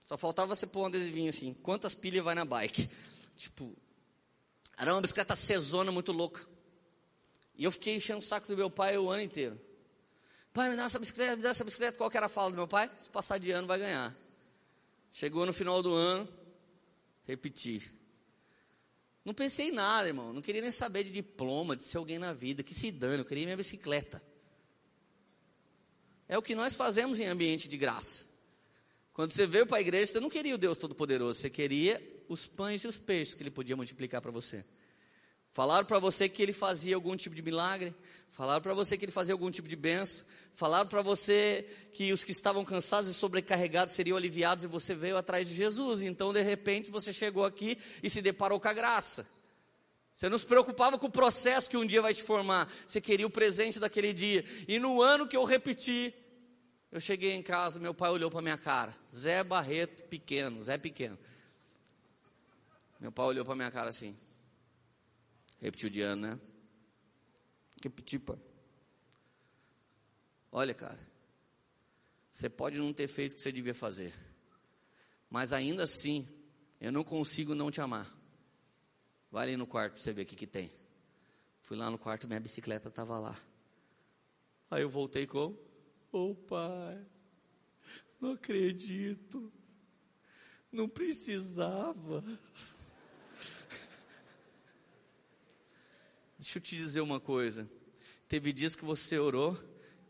[0.00, 2.88] Só faltava você pôr um adesivinho assim, quantas pilhas vai na bike?
[3.36, 3.76] Tipo,
[4.76, 6.53] era uma bicicleta cesona muito louca.
[7.56, 9.60] E eu fiquei enchendo o saco do meu pai o ano inteiro.
[10.52, 11.96] Pai, me dá essa bicicleta, me dá essa bicicleta.
[11.96, 12.90] Qual que era a fala do meu pai?
[13.00, 14.16] Se passar de ano, vai ganhar.
[15.12, 16.28] Chegou no final do ano,
[17.26, 17.92] repeti.
[19.24, 20.32] Não pensei em nada, irmão.
[20.32, 22.62] Não queria nem saber de diploma, de ser alguém na vida.
[22.62, 24.22] Que se dane, eu queria minha bicicleta.
[26.28, 28.26] É o que nós fazemos em ambiente de graça.
[29.12, 32.46] Quando você veio para a igreja, você não queria o Deus Todo-Poderoso, você queria os
[32.46, 34.64] pães e os peixes que Ele podia multiplicar para você.
[35.54, 37.94] Falaram para você que Ele fazia algum tipo de milagre,
[38.32, 42.24] falaram para você que Ele fazia algum tipo de benção, falaram para você que os
[42.24, 46.02] que estavam cansados e sobrecarregados seriam aliviados e você veio atrás de Jesus.
[46.02, 49.28] Então, de repente, você chegou aqui e se deparou com a graça.
[50.12, 52.68] Você não se preocupava com o processo que um dia vai te formar.
[52.84, 54.44] Você queria o presente daquele dia.
[54.66, 56.12] E no ano que eu repeti,
[56.90, 58.92] eu cheguei em casa, meu pai olhou para minha cara.
[59.14, 61.16] Zé Barreto, pequeno, Zé pequeno.
[62.98, 64.16] Meu pai olhou para minha cara assim.
[65.60, 66.40] Repetiu de ano, né?
[67.82, 68.38] Repeti, pai.
[70.50, 70.98] Olha, cara.
[72.30, 74.12] Você pode não ter feito o que você devia fazer.
[75.30, 76.28] Mas ainda assim,
[76.80, 78.08] eu não consigo não te amar.
[79.30, 80.70] Vai ali no quarto para você ver o que, que tem.
[81.62, 83.36] Fui lá no quarto, minha bicicleta estava lá.
[84.70, 85.56] Aí eu voltei com,
[86.12, 87.06] ô oh, pai,
[88.20, 89.52] não acredito,
[90.70, 92.22] não precisava.
[96.54, 97.68] Deixa eu te dizer uma coisa.
[98.28, 99.58] Teve dias que você orou,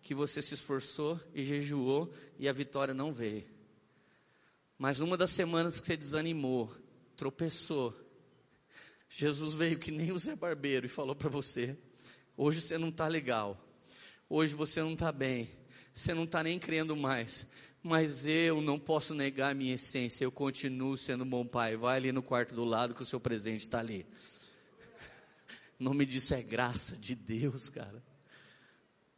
[0.02, 3.46] que você se esforçou e jejuou e a vitória não veio.
[4.76, 6.70] Mas uma das semanas que você desanimou,
[7.16, 7.98] tropeçou,
[9.08, 11.78] Jesus veio que nem o Zé Barbeiro e falou para você:
[12.36, 13.58] hoje você não está legal,
[14.28, 15.48] hoje você não está bem,
[15.94, 17.48] você não está nem crendo mais,
[17.82, 21.74] mas eu não posso negar a minha essência, eu continuo sendo bom pai.
[21.74, 24.04] Vai ali no quarto do lado que o seu presente está ali.
[25.78, 28.02] O nome disso é graça de Deus, cara.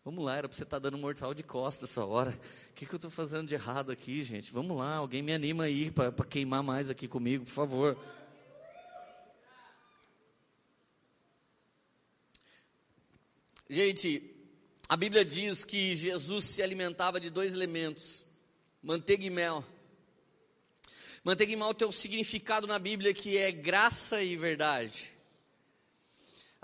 [0.05, 2.31] Vamos lá, era para você estar tá dando mortal de costas essa hora.
[2.71, 4.53] O que, que eu estou fazendo de errado aqui, gente?
[4.53, 7.99] Vamos lá, alguém me anima aí para queimar mais aqui comigo, por favor.
[13.69, 14.33] Gente,
[14.89, 18.25] a Bíblia diz que Jesus se alimentava de dois elementos:
[18.81, 19.65] manteiga e mel.
[21.25, 25.16] Manteiga e mel tem um significado na Bíblia que é graça e verdade.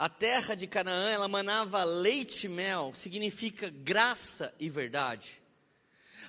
[0.02, 5.40] A terra de Canaã, ela manava leite e mel, significa graça e verdade.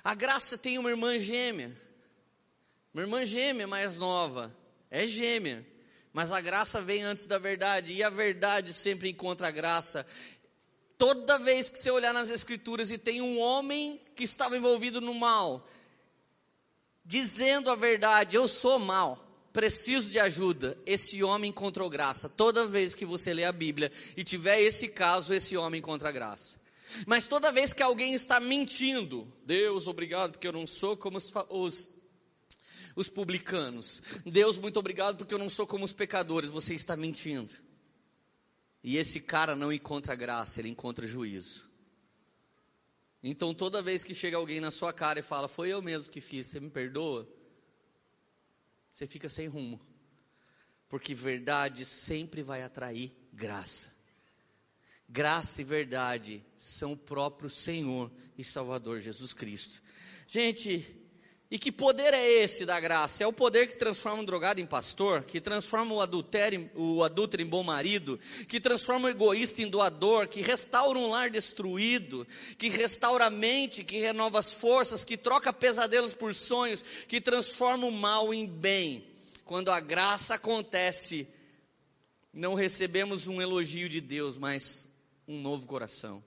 [0.04, 1.76] A graça tem uma irmã gêmea.
[2.92, 4.56] Uma irmã gêmea mais nova,
[4.88, 5.66] é gêmea.
[6.12, 10.06] Mas a graça vem antes da verdade, e a verdade sempre encontra a graça.
[10.96, 15.14] Toda vez que você olhar nas Escrituras e tem um homem que estava envolvido no
[15.14, 15.68] mal,
[17.04, 19.18] dizendo a verdade, eu sou mal,
[19.54, 22.28] preciso de ajuda, esse homem encontrou graça.
[22.28, 26.60] Toda vez que você lê a Bíblia e tiver esse caso, esse homem encontra graça.
[27.06, 31.32] Mas toda vez que alguém está mentindo, Deus, obrigado, porque eu não sou como os,
[31.48, 31.88] os,
[32.96, 34.02] os publicanos.
[34.26, 36.50] Deus, muito obrigado, porque eu não sou como os pecadores.
[36.50, 37.52] Você está mentindo.
[38.82, 41.70] E esse cara não encontra graça, ele encontra juízo.
[43.22, 46.20] Então toda vez que chega alguém na sua cara e fala, foi eu mesmo que
[46.20, 47.26] fiz, você me perdoa?
[48.94, 49.80] Você fica sem rumo.
[50.88, 53.92] Porque verdade sempre vai atrair graça.
[55.08, 59.82] Graça e verdade são o próprio Senhor e Salvador Jesus Cristo.
[60.28, 60.96] Gente,
[61.54, 63.22] e que poder é esse da graça?
[63.22, 67.44] É o poder que transforma um drogado em pastor, que transforma o, adultério, o adúltero
[67.44, 72.26] em bom marido, que transforma o egoísta em doador, que restaura um lar destruído,
[72.58, 77.86] que restaura a mente, que renova as forças, que troca pesadelos por sonhos, que transforma
[77.86, 79.06] o mal em bem.
[79.44, 81.28] Quando a graça acontece,
[82.32, 84.88] não recebemos um elogio de Deus, mas
[85.28, 86.20] um novo coração.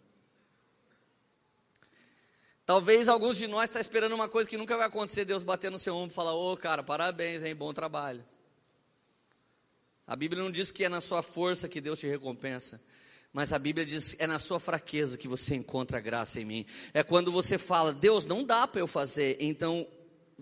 [2.67, 5.71] Talvez alguns de nós estão tá esperando uma coisa que nunca vai acontecer, Deus bater
[5.71, 8.25] no seu ombro e falar, ô oh, cara, parabéns, hein, bom trabalho.
[10.05, 12.81] A Bíblia não diz que é na sua força que Deus te recompensa,
[13.31, 16.65] mas a Bíblia diz é na sua fraqueza que você encontra graça em mim.
[16.93, 19.87] É quando você fala, Deus, não dá para eu fazer, então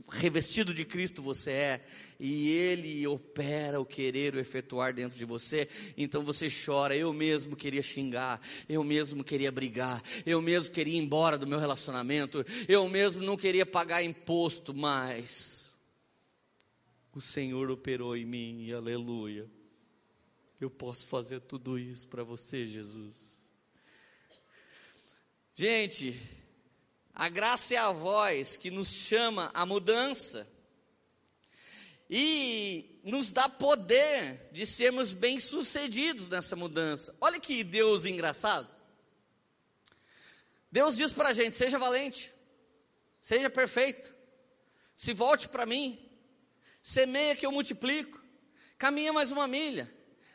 [0.10, 1.86] revestido de Cristo você é,
[2.20, 6.96] e Ele opera o querer, o efetuar dentro de você, então você chora.
[6.96, 11.60] Eu mesmo queria xingar, eu mesmo queria brigar, eu mesmo queria ir embora do meu
[11.60, 15.76] relacionamento, eu mesmo não queria pagar imposto, mas
[17.14, 19.50] o Senhor operou em mim, aleluia.
[20.60, 23.36] Eu posso fazer tudo isso para você, Jesus.
[25.54, 26.20] Gente,
[27.16, 30.46] a graça é a voz que nos chama à mudança
[32.10, 37.16] e nos dá poder de sermos bem-sucedidos nessa mudança.
[37.22, 38.70] Olha que Deus engraçado.
[40.70, 42.30] Deus diz para a gente: seja valente,
[43.22, 44.14] seja perfeito,
[44.94, 45.98] se volte para mim,
[46.82, 48.22] semeia que eu multiplico,
[48.78, 49.90] caminha mais uma milha,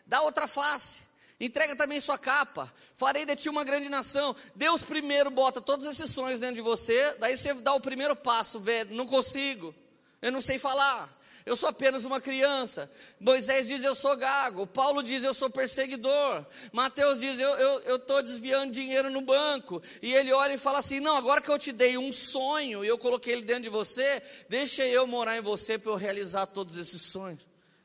[0.06, 1.02] dá outra face,
[1.40, 4.36] entrega também sua capa, farei de ti uma grande nação.
[4.54, 8.60] Deus primeiro bota todos esses sonhos dentro de você, daí você dá o primeiro passo,
[8.60, 9.74] vê, não consigo,
[10.20, 11.10] eu não sei falar,
[11.46, 12.90] eu sou apenas uma criança.
[13.18, 14.66] Moisés diz, eu sou gago.
[14.66, 16.44] Paulo diz, eu sou perseguidor.
[16.72, 19.82] Mateus diz, eu estou desviando dinheiro no banco.
[20.02, 22.88] E ele olha e fala assim: Não, agora que eu te dei um sonho e
[22.88, 26.76] eu coloquei ele dentro de você, deixa eu morar em você para eu realizar todos
[26.76, 27.42] esses sonhos.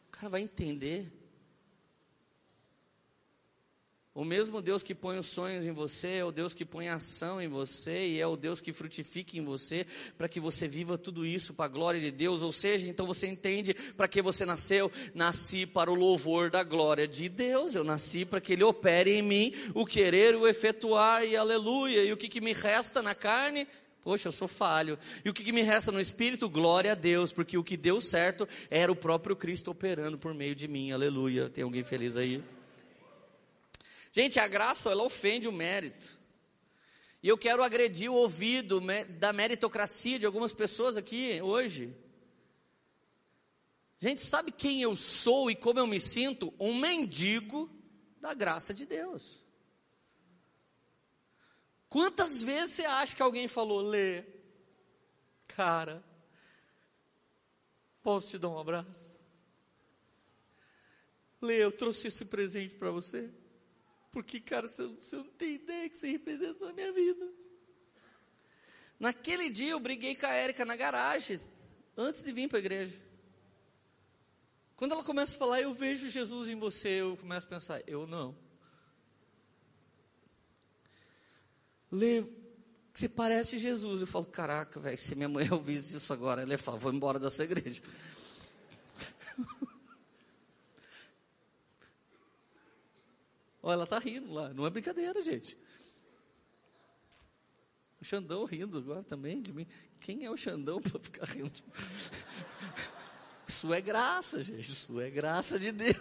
[0.10, 1.12] O cara vai entender.
[4.16, 7.42] O mesmo Deus que põe os sonhos em você é o Deus que põe ação
[7.42, 9.86] em você e é o Deus que frutifica em você
[10.18, 12.42] para que você viva tudo isso para a glória de Deus.
[12.42, 14.90] Ou seja, então você entende para que você nasceu?
[15.14, 17.76] Nasci para o louvor da glória de Deus.
[17.76, 22.02] Eu nasci para que Ele opere em mim o querer, o efetuar e aleluia.
[22.06, 23.68] E o que, que me resta na carne?
[24.02, 24.98] Poxa, eu sou falho.
[25.26, 26.48] E o que, que me resta no espírito?
[26.48, 30.56] Glória a Deus, porque o que deu certo era o próprio Cristo operando por meio
[30.56, 30.94] de mim.
[30.94, 31.50] Aleluia.
[31.50, 32.42] Tem alguém feliz aí?
[34.16, 36.18] Gente, a graça, ela ofende o mérito.
[37.22, 38.80] E eu quero agredir o ouvido
[39.20, 41.94] da meritocracia de algumas pessoas aqui hoje.
[44.00, 46.54] Gente, sabe quem eu sou e como eu me sinto?
[46.58, 47.70] Um mendigo
[48.22, 49.44] da graça de Deus.
[51.90, 54.24] Quantas vezes você acha que alguém falou, Lê,
[55.46, 56.02] cara,
[58.02, 59.12] posso te dar um abraço?
[61.42, 63.30] Lê, eu trouxe esse presente para você.
[64.16, 67.30] Porque, cara, você, você não tem ideia que você representa na minha vida.
[68.98, 71.38] Naquele dia eu briguei com a Érica na garagem,
[71.98, 73.02] antes de vir para a igreja.
[74.78, 78.08] Quando ela começa a falar, eu vejo Jesus em você, eu começo a pensar, eu
[78.08, 78.34] não.
[81.92, 82.24] Lê,
[82.94, 84.00] você parece Jesus.
[84.00, 87.20] Eu falo, caraca, velho, se minha mãe ouvisse isso agora, ela ia falar, vou embora
[87.20, 87.82] dessa igreja.
[93.66, 95.58] Olha, ela está rindo lá, não é brincadeira, gente.
[98.00, 99.66] O Xandão rindo agora também de mim.
[100.02, 101.52] Quem é o Xandão para ficar rindo?
[103.48, 104.72] Isso é graça, gente.
[104.72, 105.98] Isso é graça de Deus.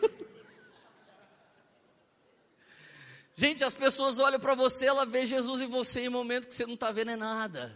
[3.34, 6.54] Gente, as pessoas olham para você, ela vê Jesus em você em um momento que
[6.54, 7.74] você não está vendo é nada.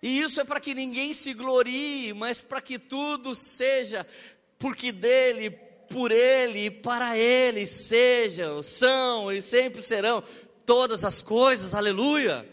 [0.00, 4.08] E isso é para que ninguém se glorie, mas para que tudo seja
[4.58, 5.50] porque dele,
[5.94, 10.24] por Ele e para Ele sejam, são e sempre serão
[10.66, 12.44] todas as coisas, aleluia.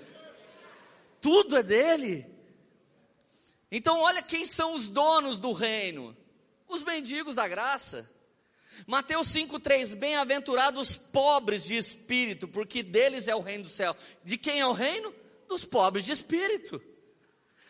[1.19, 2.27] Tudo é dele.
[3.71, 6.15] Então, olha quem são os donos do reino:
[6.67, 8.07] os mendigos da graça.
[8.85, 13.97] Mateus 5,3: Bem-aventurados pobres de espírito, porque deles é o reino do céu.
[14.23, 15.11] De quem é o reino?
[15.49, 16.79] Dos pobres de espírito.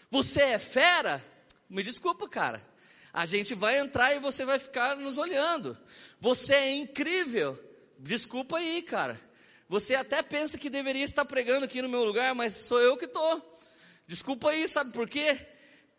[0.09, 1.23] Você é fera?
[1.69, 2.70] Me desculpa, cara.
[3.13, 5.77] A gente vai entrar e você vai ficar nos olhando.
[6.19, 7.59] Você é incrível.
[7.99, 9.19] Desculpa aí, cara.
[9.67, 13.05] Você até pensa que deveria estar pregando aqui no meu lugar, mas sou eu que
[13.05, 13.55] estou.
[14.07, 15.47] Desculpa aí, sabe por quê?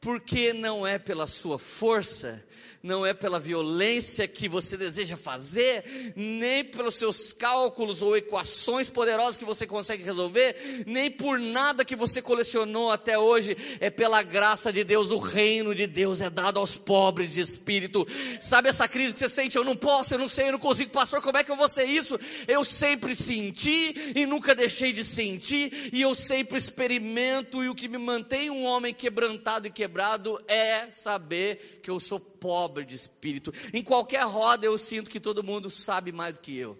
[0.03, 2.45] porque não é pela sua força,
[2.83, 5.85] não é pela violência que você deseja fazer,
[6.17, 11.95] nem pelos seus cálculos ou equações poderosas que você consegue resolver, nem por nada que
[11.95, 15.11] você colecionou até hoje, é pela graça de Deus.
[15.11, 18.07] O reino de Deus é dado aos pobres de espírito.
[18.41, 19.57] Sabe essa crise que você sente?
[19.57, 21.69] Eu não posso, eu não sei, eu não consigo, pastor, como é que eu vou
[21.69, 22.19] ser isso?
[22.49, 27.89] Eu sempre senti e nunca deixei de sentir, e eu sempre experimento, e o que
[27.89, 33.55] me mantém um homem quebrantado e quebrado é saber que eu sou pobre de espírito.
[33.73, 36.77] Em qualquer roda eu sinto que todo mundo sabe mais do que eu.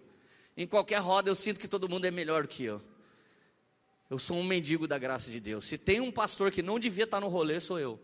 [0.57, 2.83] Em qualquer roda eu sinto que todo mundo é melhor do que eu.
[4.11, 5.65] Eu sou um mendigo da graça de Deus.
[5.65, 7.99] Se tem um pastor que não devia estar no rolê, sou eu.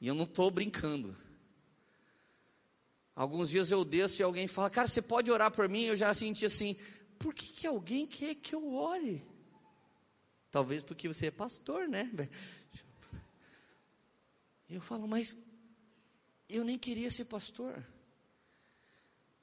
[0.00, 1.14] E eu não estou brincando.
[3.16, 5.84] Alguns dias eu desço e alguém fala, cara, você pode orar por mim?
[5.84, 6.76] Eu já senti assim,
[7.18, 9.22] por que, que alguém quer que eu ore?
[10.50, 12.10] Talvez porque você é pastor, né?
[14.68, 15.36] Eu falo, mas
[16.56, 17.84] eu nem queria ser pastor.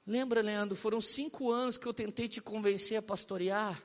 [0.06, 3.80] Lembra, Leandro, foram cinco anos que eu tentei te convencer a pastorear.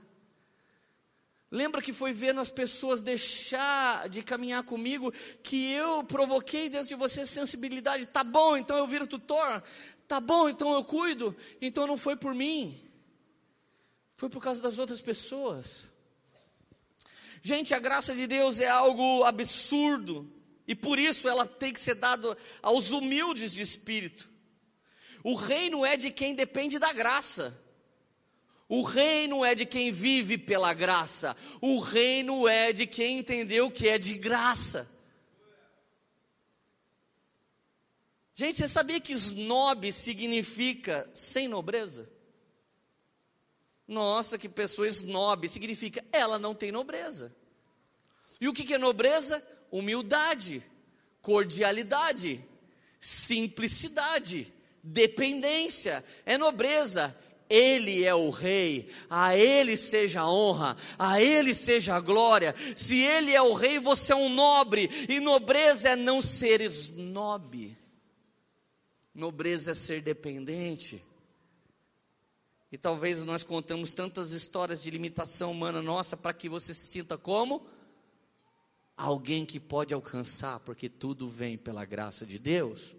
[1.50, 5.14] Lembra que foi vendo as pessoas deixar de caminhar comigo
[5.44, 8.08] que eu provoquei dentro de você sensibilidade.
[8.08, 9.64] Tá bom, então eu viro tutor.
[10.08, 11.36] Tá bom, então eu cuido.
[11.62, 12.82] Então não foi por mim.
[14.16, 15.90] Foi por causa das outras pessoas.
[17.42, 20.30] Gente, a graça de Deus é algo absurdo.
[20.68, 24.30] E por isso ela tem que ser dada aos humildes de espírito.
[25.24, 27.58] O reino é de quem depende da graça.
[28.70, 31.38] O reino é de quem vive pela graça.
[31.62, 34.90] O reino é de quem entendeu que é de graça.
[38.34, 42.08] Gente, você sabia que snob significa sem nobreza?
[43.88, 47.34] Nossa, que pessoa snob significa ela não tem nobreza.
[48.40, 49.44] E o que é nobreza?
[49.72, 50.64] Humildade,
[51.22, 52.44] cordialidade,
[53.00, 57.16] simplicidade, dependência, é nobreza.
[57.50, 62.54] Ele é o rei, a ele seja a honra, a ele seja a glória.
[62.76, 67.78] Se ele é o rei, você é um nobre, e nobreza é não ser snob.
[69.16, 71.02] Nobreza é ser dependente.
[72.70, 77.18] E talvez nós contamos tantas histórias de limitação humana nossa para que você se sinta
[77.18, 77.66] como
[78.98, 82.96] alguém que pode alcançar, porque tudo vem pela graça de Deus.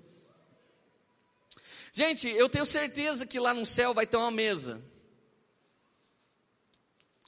[1.93, 4.81] Gente, eu tenho certeza que lá no céu vai ter uma mesa.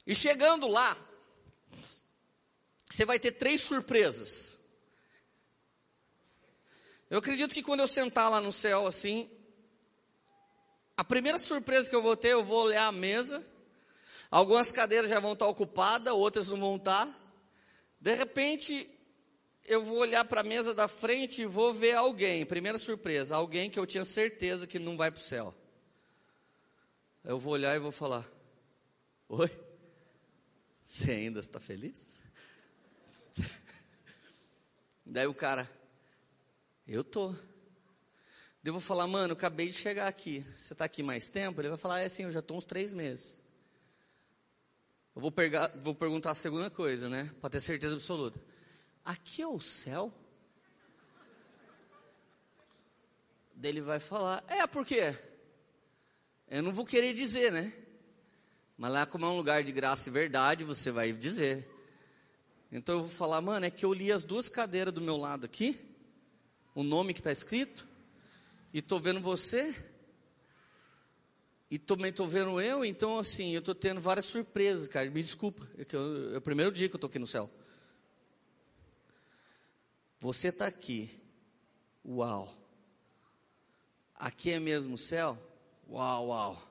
[0.07, 0.97] E chegando lá,
[2.89, 4.57] você vai ter três surpresas.
[7.09, 9.29] Eu acredito que quando eu sentar lá no céu assim,
[10.95, 13.45] a primeira surpresa que eu vou ter, eu vou olhar a mesa.
[14.29, 17.20] Algumas cadeiras já vão estar ocupadas, outras não vão estar.
[18.01, 18.89] De repente,
[19.63, 23.69] eu vou olhar para a mesa da frente e vou ver alguém, primeira surpresa, alguém
[23.69, 25.53] que eu tinha certeza que não vai para o céu.
[27.23, 28.27] Eu vou olhar e vou falar:
[29.29, 29.51] Oi,
[30.83, 32.19] você ainda está feliz?
[35.05, 35.69] Daí o cara,
[36.87, 37.35] eu tô.
[38.63, 40.43] Eu vou falar, mano, acabei de chegar aqui.
[40.57, 41.61] Você está aqui mais tempo?
[41.61, 43.40] Ele vai falar, é assim, eu já estou uns três meses.
[45.13, 45.33] Eu vou,
[45.83, 47.29] vou perguntar a segunda coisa, né?
[47.41, 48.41] Para ter certeza absoluta.
[49.03, 50.13] Aqui é o céu?
[53.53, 55.13] Daí ele vai falar, é, por quê?
[56.47, 57.73] Eu não vou querer dizer, né?
[58.77, 61.69] Mas lá como é um lugar de graça e verdade, você vai dizer.
[62.71, 65.45] Então eu vou falar, mano, é que eu li as duas cadeiras do meu lado
[65.45, 65.77] aqui,
[66.73, 67.85] o nome que está escrito,
[68.73, 69.75] e estou vendo você,
[71.71, 75.09] e também estou vendo eu, então assim, eu estou tendo várias surpresas, cara.
[75.09, 77.49] Me desculpa, é, eu, é o primeiro dia que eu estou aqui no céu.
[80.19, 81.09] Você está aqui,
[82.05, 82.53] uau.
[84.13, 85.37] Aqui é mesmo o céu?
[85.89, 86.61] Uau, uau.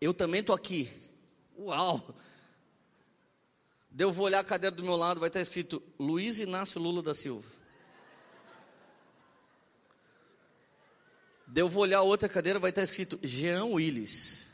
[0.00, 0.88] Eu também estou aqui,
[1.58, 2.14] uau.
[3.90, 7.12] Deu vou olhar a cadeira do meu lado, vai estar escrito Luiz Inácio Lula da
[7.12, 7.57] Silva.
[11.50, 14.48] Daí eu vou olhar outra cadeira, vai estar escrito Jean Willis.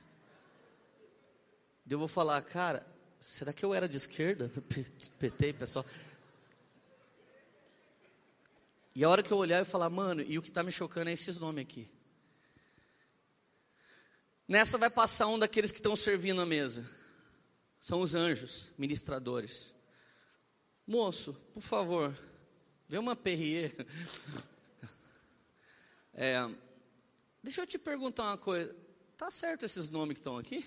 [1.84, 2.86] Daí eu vou falar, cara,
[3.18, 4.48] será que eu era de esquerda?
[5.18, 5.84] PT, pessoal.
[8.94, 11.08] E a hora que eu olhar e falar, mano, e o que está me chocando
[11.08, 11.90] é esses nomes aqui.
[14.46, 16.88] Nessa vai passar um daqueles que estão servindo a mesa.
[17.80, 19.74] São os anjos, ministradores.
[20.86, 22.16] Moço, por favor,
[22.88, 23.74] vê uma Perrier.
[26.16, 26.48] É,
[27.44, 28.74] Deixa eu te perguntar uma coisa.
[29.18, 30.66] Tá certo esses nomes que estão aqui?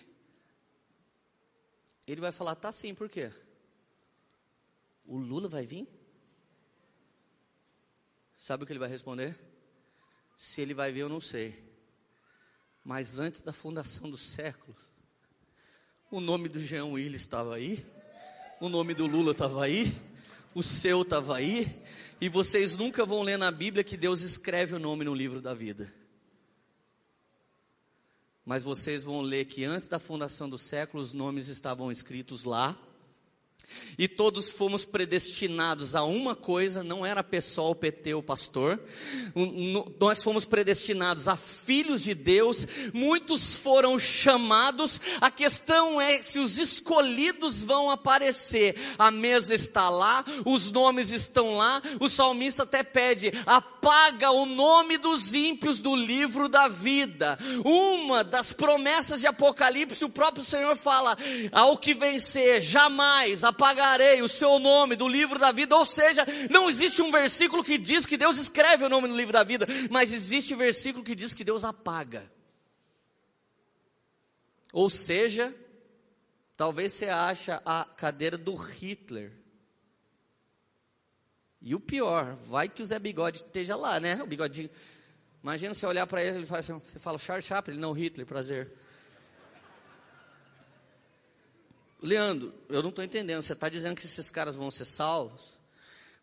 [2.06, 3.32] Ele vai falar, tá sim, por quê?
[5.04, 5.88] O Lula vai vir?
[8.36, 9.36] Sabe o que ele vai responder?
[10.36, 11.60] Se ele vai ver, eu não sei.
[12.84, 14.78] Mas antes da fundação dos séculos,
[16.12, 17.84] o nome do Jean Willis estava aí,
[18.62, 19.92] o nome do Lula estava aí,
[20.54, 21.84] o seu estava aí,
[22.22, 25.56] e vocês nunca vão ler na Bíblia que Deus escreve o nome no livro da
[25.56, 25.92] vida.
[28.48, 32.74] Mas vocês vão ler que antes da fundação do século os nomes estavam escritos lá
[33.98, 38.80] e todos fomos predestinados a uma coisa, não era PSOL, PT ou pastor.
[40.00, 42.68] Nós fomos predestinados a filhos de Deus.
[42.94, 45.02] Muitos foram chamados.
[45.20, 48.76] A questão é se os escolhidos vão aparecer.
[49.00, 51.82] A mesa está lá, os nomes estão lá.
[52.00, 57.38] O salmista até pede: apaga o nome dos ímpios do livro da vida.
[57.66, 61.18] Uma das promessas de Apocalipse, o próprio Senhor fala:
[61.52, 65.76] ao que vencer, jamais apagarei o seu nome do livro da vida.
[65.76, 69.34] Ou seja, não existe um versículo que diz que Deus escreve o nome no livro
[69.34, 72.32] da vida, mas existe um versículo que diz que Deus apaga.
[74.72, 75.54] Ou seja,
[76.56, 79.32] talvez você acha a cadeira do Hitler.
[81.60, 84.22] E o pior, vai que o Zé Bigode esteja lá, né?
[84.22, 84.70] O bigodinho.
[85.42, 88.72] Imagina você olhar para ele, ele fala assim, você fala Charles Chaplin, não Hitler, prazer.
[92.02, 93.42] Leandro, eu não estou entendendo.
[93.42, 95.58] Você está dizendo que esses caras vão ser salvos?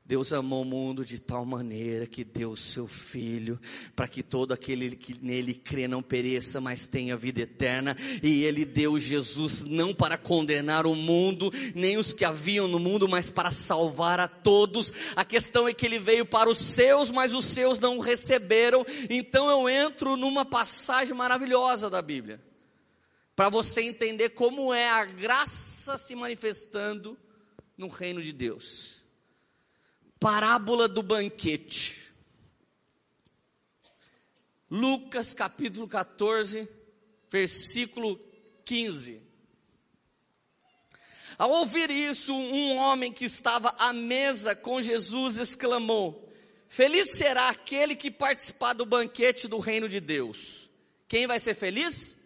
[0.06, 3.58] Deus amou o mundo de tal maneira que deu o seu Filho,
[3.96, 7.96] para que todo aquele que nele crê não pereça, mas tenha vida eterna.
[8.22, 13.08] E ele deu Jesus não para condenar o mundo, nem os que haviam no mundo,
[13.08, 14.92] mas para salvar a todos.
[15.16, 18.84] A questão é que ele veio para os seus, mas os seus não o receberam.
[19.08, 22.38] Então eu entro numa passagem maravilhosa da Bíblia
[23.36, 27.18] para você entender como é a graça se manifestando
[27.76, 29.02] no reino de Deus.
[30.20, 32.12] Parábola do banquete.
[34.70, 36.68] Lucas capítulo 14,
[37.30, 38.18] versículo
[38.64, 39.22] 15.
[41.36, 46.32] Ao ouvir isso, um homem que estava à mesa com Jesus exclamou:
[46.68, 50.70] Feliz será aquele que participar do banquete do reino de Deus.
[51.08, 52.23] Quem vai ser feliz?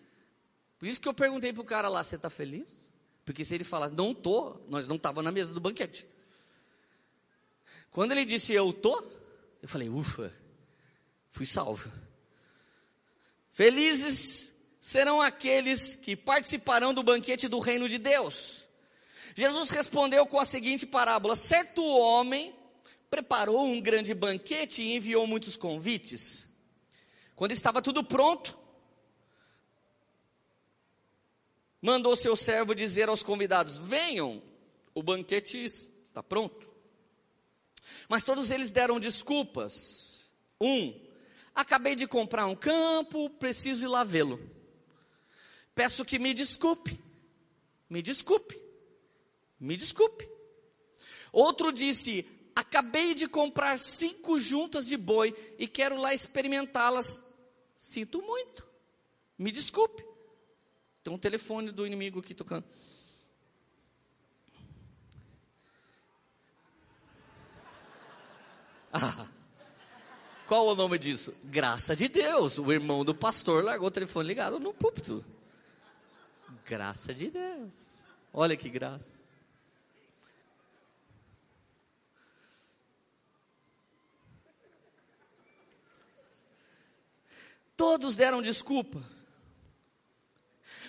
[0.79, 2.89] Por isso que eu perguntei para o cara lá: você está feliz?
[3.25, 6.07] Porque se ele falasse, não estou, nós não estávamos na mesa do banquete.
[7.91, 9.07] Quando ele disse, eu estou,
[9.63, 10.33] eu falei, ufa,
[11.31, 11.91] fui salvo.
[13.53, 18.67] Felizes serão aqueles que participarão do banquete do reino de Deus.
[19.35, 22.55] Jesus respondeu com a seguinte parábola: certo homem
[23.11, 26.47] preparou um grande banquete e enviou muitos convites.
[27.37, 28.58] Quando estava tudo pronto,
[31.81, 34.43] mandou seu servo dizer aos convidados: Venham,
[34.95, 36.69] o banquete está pronto.
[38.09, 40.29] Mas todos eles deram desculpas.
[40.61, 40.99] Um,
[41.55, 44.41] acabei de comprar um campo, preciso ir lá vê-lo.
[45.75, 46.99] Peço que me desculpe,
[47.89, 48.61] me desculpe,
[49.61, 50.29] me desculpe.
[51.31, 52.27] Outro disse:
[52.57, 57.25] Acabei de comprar cinco juntas de boi e quero lá experimentá-las.
[57.77, 58.67] Sinto muito,
[59.39, 60.08] me desculpe.
[61.09, 62.67] Tem um telefone do inimigo aqui tocando.
[68.93, 69.27] Ah,
[70.47, 71.35] qual o nome disso?
[71.45, 72.59] Graça de Deus.
[72.59, 75.25] O irmão do pastor largou o telefone ligado no púlpito.
[76.67, 78.01] Graça de Deus.
[78.31, 79.19] Olha que graça.
[87.75, 89.03] Todos deram desculpa.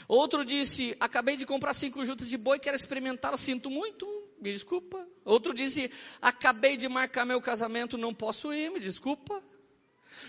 [0.09, 4.07] Outro disse: Acabei de comprar cinco juntas de boi, quero experimentá-la, sinto muito,
[4.41, 5.07] me desculpa.
[5.23, 9.39] Outro disse: Acabei de marcar meu casamento, não posso ir, me desculpa.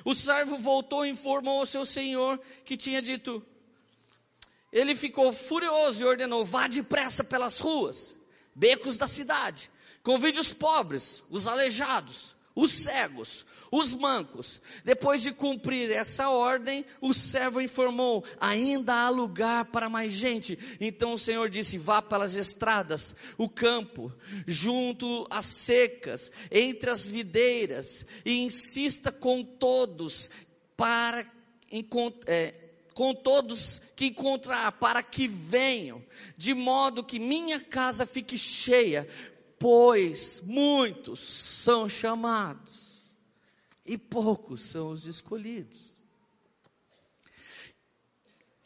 [0.05, 3.43] O servo voltou e informou ao seu senhor que tinha dito.
[4.70, 8.18] Ele ficou furioso e ordenou: Vá depressa pelas ruas,
[8.55, 9.70] becos da cidade,
[10.03, 14.61] convide os pobres, os aleijados, os cegos, os mancos.
[14.84, 20.58] Depois de cumprir essa ordem, o servo informou: ainda há lugar para mais gente.
[20.78, 24.12] Então o Senhor disse: vá pelas estradas, o campo,
[24.46, 30.30] junto às secas, entre as videiras, e insista com todos
[30.76, 31.26] para
[32.26, 32.54] é,
[32.92, 36.04] com todos que encontrar, para que venham,
[36.36, 39.08] de modo que minha casa fique cheia,
[39.61, 43.14] pois muitos são chamados
[43.84, 46.00] e poucos são os escolhidos.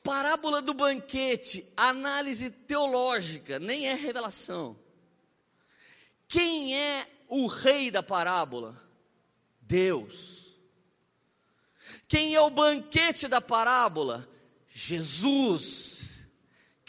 [0.05, 4.78] Parábola do banquete, análise teológica, nem é revelação.
[6.28, 8.80] Quem é o rei da parábola?
[9.61, 10.55] Deus.
[12.07, 14.28] Quem é o banquete da parábola?
[14.68, 15.93] Jesus.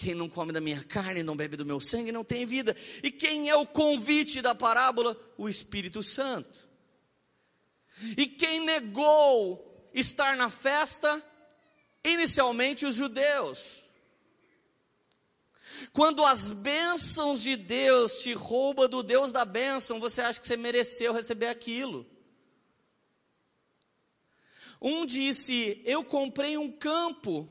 [0.05, 2.77] Quem não come da minha carne, não bebe do meu sangue, não tem vida.
[3.01, 5.19] E quem é o convite da parábola?
[5.35, 6.69] O Espírito Santo.
[8.15, 11.25] E quem negou estar na festa?
[12.03, 13.81] Inicialmente os judeus.
[15.91, 20.55] Quando as bênçãos de Deus te rouba do Deus da bênção, você acha que você
[20.55, 22.05] mereceu receber aquilo.
[24.79, 27.49] Um disse: Eu comprei um campo,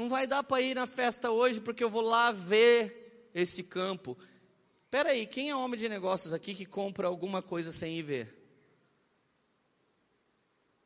[0.00, 4.16] não vai dar para ir na festa hoje porque eu vou lá ver esse campo.
[4.84, 8.36] Espera aí, quem é homem de negócios aqui que compra alguma coisa sem ir ver?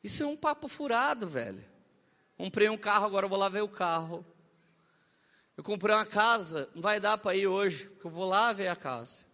[0.02, 1.64] Isso é um papo furado, velho.
[2.36, 4.26] Comprei um carro, agora eu vou lá ver o carro.
[5.56, 8.68] Eu comprei uma casa, não vai dar para ir hoje, porque eu vou lá ver
[8.68, 9.24] a casa.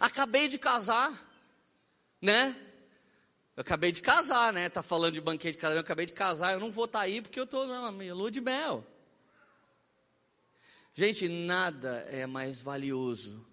[0.00, 1.12] Acabei de casar,
[2.20, 2.56] né?
[3.60, 4.70] Eu acabei de casar, né?
[4.70, 7.04] Tá falando de banquete de casamento, eu acabei de casar, eu não vou estar tá
[7.04, 8.82] aí porque eu estou na minha lua de mel.
[10.94, 13.46] Gente, nada é mais valioso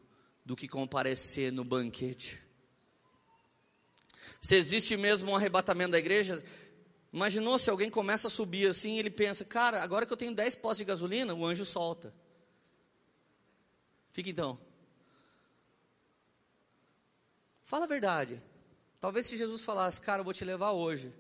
[0.45, 2.41] do que comparecer no banquete.
[4.41, 6.41] Se existe mesmo um arrebatamento da igreja,
[7.12, 10.34] Imaginou se alguém começa a subir assim e ele pensa, cara, agora que eu tenho
[10.34, 12.14] 10 postos de gasolina, o anjo solta.
[14.14, 14.58] Fica então.
[17.66, 18.41] Fala a verdade.
[19.00, 21.14] Talvez se Jesus falasse, cara, eu vou te levar hoje.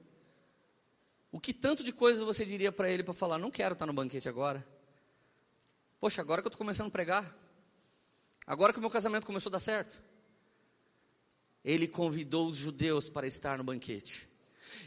[1.31, 3.93] O que tanto de coisas você diria para ele para falar, não quero estar no
[3.93, 4.65] banquete agora?
[5.99, 7.35] Poxa, agora que eu estou começando a pregar.
[8.45, 10.01] Agora que o meu casamento começou a dar certo.
[11.63, 14.27] Ele convidou os judeus para estar no banquete.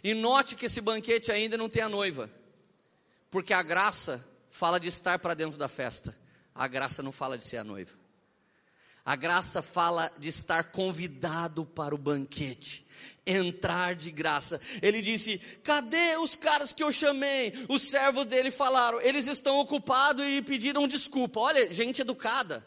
[0.03, 2.31] E note que esse banquete ainda não tem a noiva,
[3.31, 6.17] porque a graça fala de estar para dentro da festa,
[6.55, 8.00] a graça não fala de ser a noiva.
[9.05, 12.87] A graça fala de estar convidado para o banquete,
[13.27, 14.61] entrar de graça.
[14.83, 17.53] Ele disse: Cadê os caras que eu chamei?
[17.69, 21.41] Os servos dele falaram: Eles estão ocupados e pediram desculpa.
[21.41, 22.65] Olha, gente educada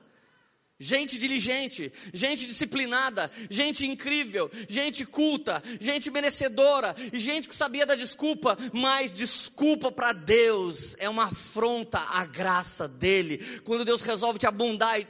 [0.84, 8.58] gente diligente, gente disciplinada, gente incrível, gente culta, gente merecedora, gente que sabia da desculpa,
[8.74, 13.38] mas desculpa para Deus é uma afronta à graça dele.
[13.64, 15.08] Quando Deus resolve te abundar e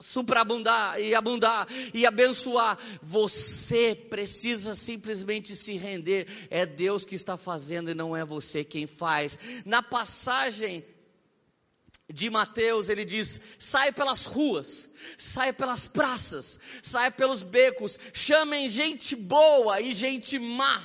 [0.00, 6.26] superabundar e abundar e abençoar, você precisa simplesmente se render.
[6.50, 9.38] É Deus que está fazendo e não é você quem faz.
[9.64, 10.84] Na passagem
[12.10, 19.14] de Mateus, ele diz: sai pelas ruas, sai pelas praças, sai pelos becos, chamem gente
[19.14, 20.82] boa e gente má.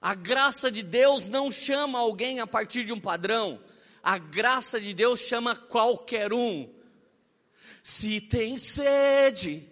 [0.00, 3.60] A graça de Deus não chama alguém a partir de um padrão,
[4.02, 6.75] a graça de Deus chama qualquer um.
[7.88, 9.64] Se tem sede,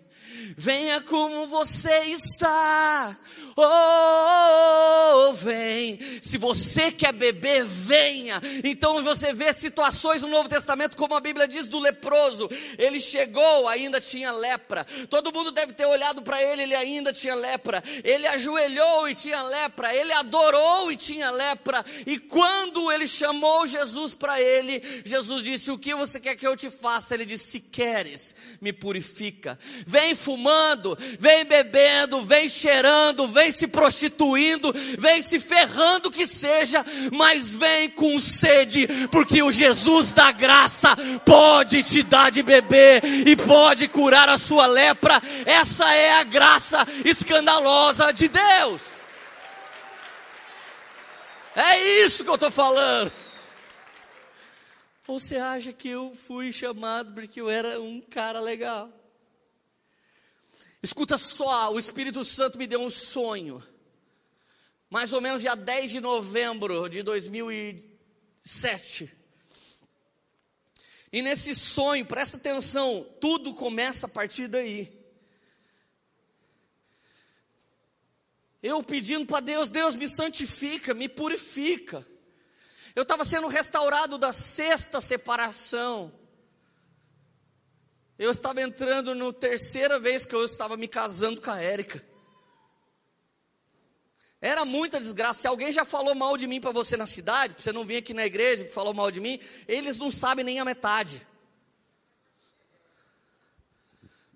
[0.57, 3.19] venha como você está,
[3.57, 5.99] Oh, vem.
[6.21, 8.41] Se você quer beber, venha.
[8.65, 12.51] Então você vê situações no Novo Testamento, como a Bíblia diz do leproso.
[12.79, 14.85] Ele chegou, ainda tinha lepra.
[15.09, 17.83] Todo mundo deve ter olhado para ele, ele ainda tinha lepra.
[18.03, 19.95] Ele ajoelhou e tinha lepra.
[19.95, 21.85] Ele adorou e tinha lepra.
[22.07, 26.57] E quando ele chamou Jesus para ele, Jesus disse: O que você quer que eu
[26.57, 27.15] te faça?
[27.15, 29.59] Ele disse: Se queres, me purifica.
[29.87, 36.85] Vem fumando, vem bebendo, vem cheirando, vem vem se prostituindo, vem se ferrando que seja,
[37.13, 43.37] mas vem com sede, porque o Jesus da graça pode te dar de beber e
[43.37, 45.21] pode curar a sua lepra.
[45.45, 48.81] Essa é a graça escandalosa de Deus.
[51.55, 53.13] É isso que eu estou falando.
[55.07, 58.91] Ou você acha que eu fui chamado porque eu era um cara legal?
[60.85, 63.67] Escuta só, o Espírito Santo me deu um sonho.
[64.91, 69.11] Mais ou menos dia 10 de novembro de 2007.
[71.11, 74.93] E nesse sonho, presta atenção, tudo começa a partir daí.
[78.63, 82.07] Eu pedindo para Deus, Deus me santifica, me purifica.
[82.95, 86.13] Eu estava sendo restaurado da sexta separação.
[88.19, 92.05] Eu estava entrando na terceira vez que eu estava me casando com a Érica.
[94.41, 95.41] Era muita desgraça.
[95.41, 98.15] Se alguém já falou mal de mim para você na cidade, você não vir aqui
[98.15, 101.27] na igreja e falou mal de mim, eles não sabem nem a metade.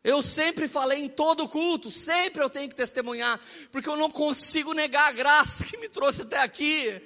[0.03, 3.39] Eu sempre falei em todo culto, sempre eu tenho que testemunhar,
[3.70, 7.01] porque eu não consigo negar a graça que me trouxe até aqui.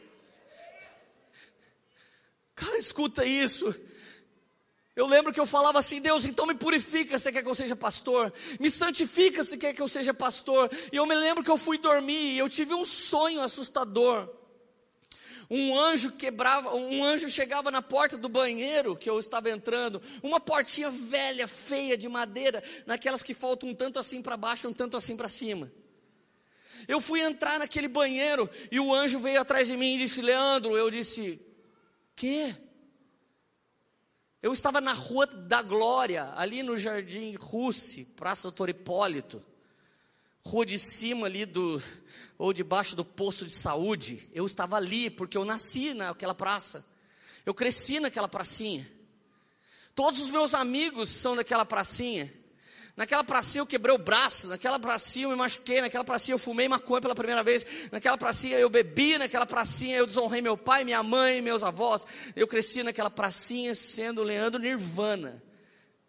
[2.55, 3.75] Cara, escuta isso.
[4.95, 7.75] Eu lembro que eu falava assim: Deus, então me purifica se quer que eu seja
[7.75, 10.71] pastor, me santifica se quer que eu seja pastor.
[10.93, 14.29] E eu me lembro que eu fui dormir e eu tive um sonho assustador.
[15.51, 20.41] Um anjo quebrava, um anjo chegava na porta do banheiro que eu estava entrando, uma
[20.41, 24.97] portinha velha, feia de madeira, naquelas que faltam um tanto assim para baixo, um tanto
[24.97, 25.71] assim para cima.
[26.89, 30.77] Eu fui entrar naquele banheiro e o anjo veio atrás de mim e disse: Leandro,
[30.77, 31.41] eu disse:
[32.17, 32.55] Que?
[34.43, 39.41] Eu estava na Rua da Glória, ali no Jardim Russi, Praça Doutor Hipólito,
[40.45, 41.81] rua de cima ali do,
[42.37, 44.29] ou debaixo do posto de saúde.
[44.35, 46.85] Eu estava ali porque eu nasci naquela praça,
[47.47, 48.91] eu cresci naquela pracinha.
[49.95, 52.33] Todos os meus amigos são daquela pracinha.
[52.95, 56.69] Naquela pracinha eu quebrei o braço, naquela pracinha eu me machuquei, naquela pracinha eu fumei
[56.69, 61.03] maconha pela primeira vez, naquela pracinha eu bebi, naquela pracinha eu desonrei meu pai, minha
[61.03, 62.07] mãe, meus avós.
[62.37, 65.43] Eu cresci naquela pracinha sendo Leandro Nirvana.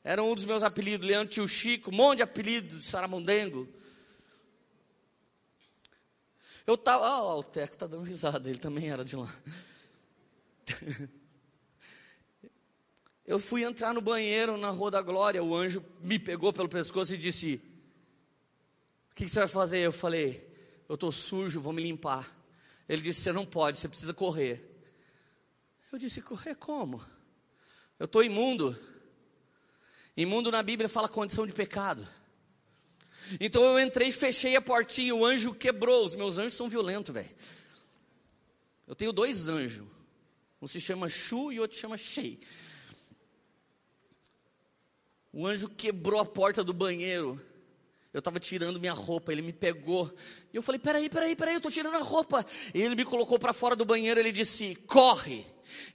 [0.04, 3.66] Era um dos meus apelidos, Leandro Tio Chico, um monte de apelido de Saramondengo.
[6.68, 9.34] Eu tava, ó, oh, o Teco tá dando risada, ele também era de lá.
[13.26, 17.14] Eu fui entrar no banheiro na Rua da Glória, o anjo me pegou pelo pescoço
[17.14, 17.62] e disse:
[19.12, 19.80] O que, você vai fazer?
[19.80, 20.46] Eu falei:
[20.90, 22.30] Eu estou sujo, vou me limpar.
[22.88, 24.62] Ele disse: Você não pode, você precisa correr.
[25.92, 27.04] Eu disse: Correr como?
[27.98, 28.78] Eu estou imundo.
[30.18, 32.06] Imundo na Bíblia fala condição de pecado.
[33.40, 36.06] Então eu entrei, fechei a portinha, o anjo quebrou.
[36.06, 37.30] Os meus anjos são violentos, velho.
[38.86, 39.88] Eu tenho dois anjos.
[40.62, 42.40] Um se chama Chu e outro se chama Shei.
[45.34, 47.42] O anjo quebrou a porta do banheiro.
[48.14, 50.14] Eu estava tirando minha roupa, ele me pegou.
[50.54, 52.46] E eu falei: peraí, peraí, peraí, eu estou tirando a roupa.
[52.72, 54.20] E ele me colocou para fora do banheiro.
[54.20, 55.44] Ele disse: corre.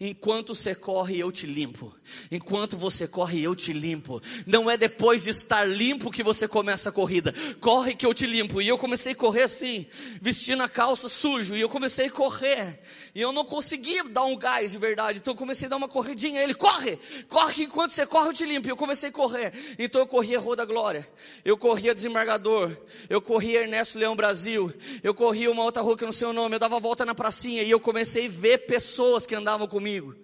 [0.01, 1.95] Enquanto você corre, eu te limpo.
[2.31, 4.22] Enquanto você corre, eu te limpo.
[4.47, 7.35] Não é depois de estar limpo que você começa a corrida.
[7.61, 8.62] Corre que eu te limpo.
[8.62, 9.87] E eu comecei a correr assim,
[10.20, 11.55] vestindo a calça sujo.
[11.55, 12.81] E eu comecei a correr.
[13.14, 15.18] E eu não conseguia dar um gás de verdade.
[15.18, 16.43] Então eu comecei a dar uma corridinha.
[16.43, 16.99] Ele, corre!
[17.29, 18.68] Corre enquanto você corre, eu te limpo.
[18.68, 19.53] E eu comecei a correr.
[19.79, 21.07] Então eu corria Rua da Glória.
[21.45, 22.76] Eu corria Desembargador.
[23.09, 24.72] Eu corria Ernesto Leão Brasil.
[25.03, 26.57] Eu corria uma outra rua que eu não sei o nome.
[26.57, 27.62] Eu dava volta na pracinha.
[27.62, 30.14] E eu comecei a ver pessoas que andavam comigo.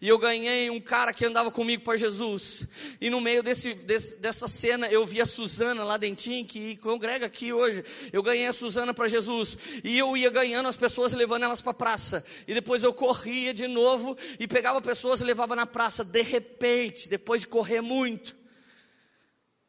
[0.00, 2.66] E eu ganhei um cara que andava comigo para Jesus.
[3.00, 7.26] E no meio desse, desse, dessa cena eu vi a Suzana lá dentinho, que congrega
[7.26, 7.84] aqui hoje.
[8.12, 9.56] Eu ganhei a Suzana para Jesus.
[9.82, 12.24] E eu ia ganhando as pessoas e levando elas para a praça.
[12.46, 16.04] E depois eu corria de novo e pegava pessoas e levava na praça.
[16.04, 18.36] De repente, depois de correr muito,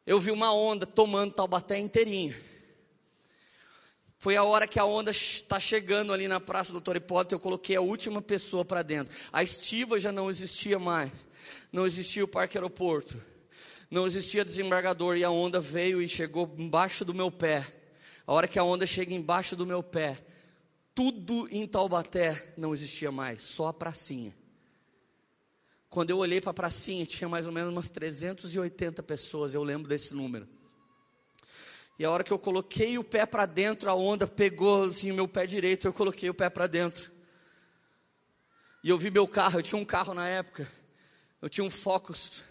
[0.06, 2.45] eu vi uma onda tomando Taubaté inteirinho.
[4.18, 7.40] Foi a hora que a onda está chegando ali na Praça do Doutor Hipólito, eu
[7.40, 9.14] coloquei a última pessoa para dentro.
[9.32, 11.10] A estiva já não existia mais.
[11.70, 13.16] Não existia o parque aeroporto.
[13.90, 17.64] Não existia desembargador e a onda veio e chegou embaixo do meu pé.
[18.26, 20.18] A hora que a onda chega embaixo do meu pé,
[20.94, 24.34] tudo em Taubaté não existia mais, só a pracinha.
[25.88, 29.88] Quando eu olhei para a pracinha, tinha mais ou menos umas 380 pessoas, eu lembro
[29.88, 30.48] desse número.
[31.98, 35.14] E a hora que eu coloquei o pé para dentro, a onda pegou assim o
[35.14, 37.10] meu pé direito, eu coloquei o pé para dentro.
[38.84, 40.70] E eu vi meu carro, eu tinha um carro na época.
[41.40, 42.44] Eu tinha um Focus.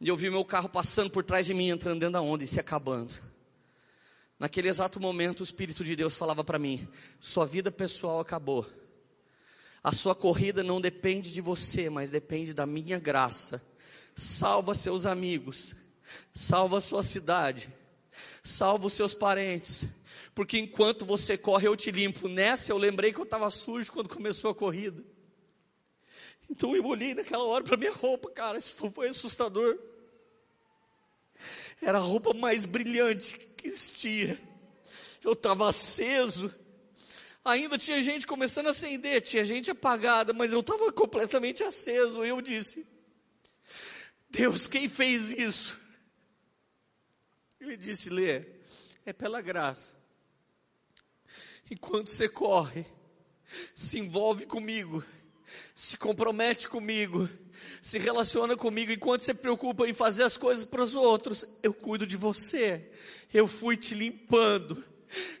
[0.00, 2.46] E eu vi meu carro passando por trás de mim, entrando dentro da onda e
[2.46, 3.14] se acabando.
[4.38, 6.86] Naquele exato momento, o Espírito de Deus falava para mim:
[7.18, 8.66] Sua vida pessoal acabou.
[9.82, 13.64] A sua corrida não depende de você, mas depende da minha graça.
[14.14, 15.74] Salva seus amigos,
[16.34, 17.72] salva sua cidade
[18.42, 19.86] salva os seus parentes,
[20.34, 22.28] porque enquanto você corre eu te limpo.
[22.28, 25.02] Nessa eu lembrei que eu estava sujo quando começou a corrida.
[26.50, 29.78] Então eu olhei naquela hora para minha roupa, cara, isso foi assustador.
[31.82, 34.40] Era a roupa mais brilhante que existia.
[35.22, 36.54] Eu estava aceso.
[37.44, 42.24] Ainda tinha gente começando a acender, tinha gente apagada, mas eu estava completamente aceso.
[42.24, 42.86] Eu disse:
[44.30, 45.80] Deus, quem fez isso?
[47.60, 48.42] Ele disse: Lê,
[49.04, 49.94] é pela graça.
[51.70, 52.86] Enquanto você corre,
[53.74, 55.02] se envolve comigo,
[55.74, 57.28] se compromete comigo,
[57.82, 62.06] se relaciona comigo, enquanto você preocupa em fazer as coisas para os outros, eu cuido
[62.06, 62.90] de você.
[63.32, 64.82] Eu fui te limpando.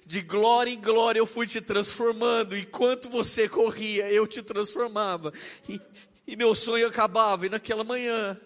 [0.06, 2.56] De glória em glória eu fui te transformando.
[2.56, 5.32] Enquanto você corria, eu te transformava.
[5.68, 5.80] E,
[6.26, 7.46] e meu sonho acabava.
[7.46, 8.40] E naquela manhã,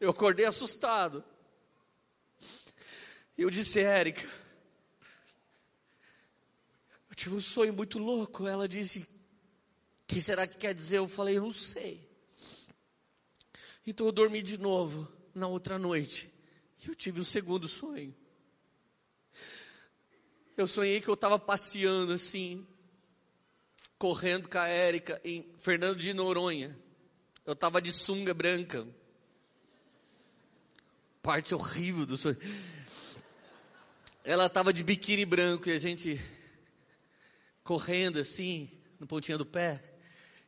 [0.00, 1.24] eu acordei assustado.
[3.38, 4.28] Eu disse, Érica,
[7.08, 8.48] eu tive um sonho muito louco.
[8.48, 9.06] Ela disse,
[10.08, 10.98] que será que quer dizer?
[10.98, 12.04] Eu falei, eu não sei.
[13.86, 16.28] Então eu dormi de novo na outra noite.
[16.84, 18.12] E eu tive um segundo sonho.
[20.56, 22.66] Eu sonhei que eu estava passeando assim,
[23.96, 26.76] correndo com a Érica em Fernando de Noronha.
[27.46, 28.84] Eu estava de sunga branca.
[31.22, 32.36] Parte horrível do sonho.
[34.28, 36.20] Ela estava de biquíni branco e a gente
[37.64, 38.70] correndo assim,
[39.00, 39.82] no pontinho do pé.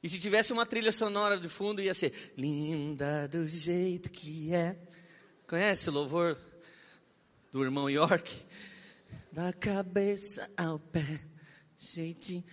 [0.02, 4.76] E se tivesse uma trilha sonora de fundo, ia ser Linda do jeito que é.
[5.48, 6.36] Conhece o louvor
[7.50, 8.44] do irmão York?
[9.32, 11.18] Da cabeça ao pé,
[11.74, 12.44] jeitinho.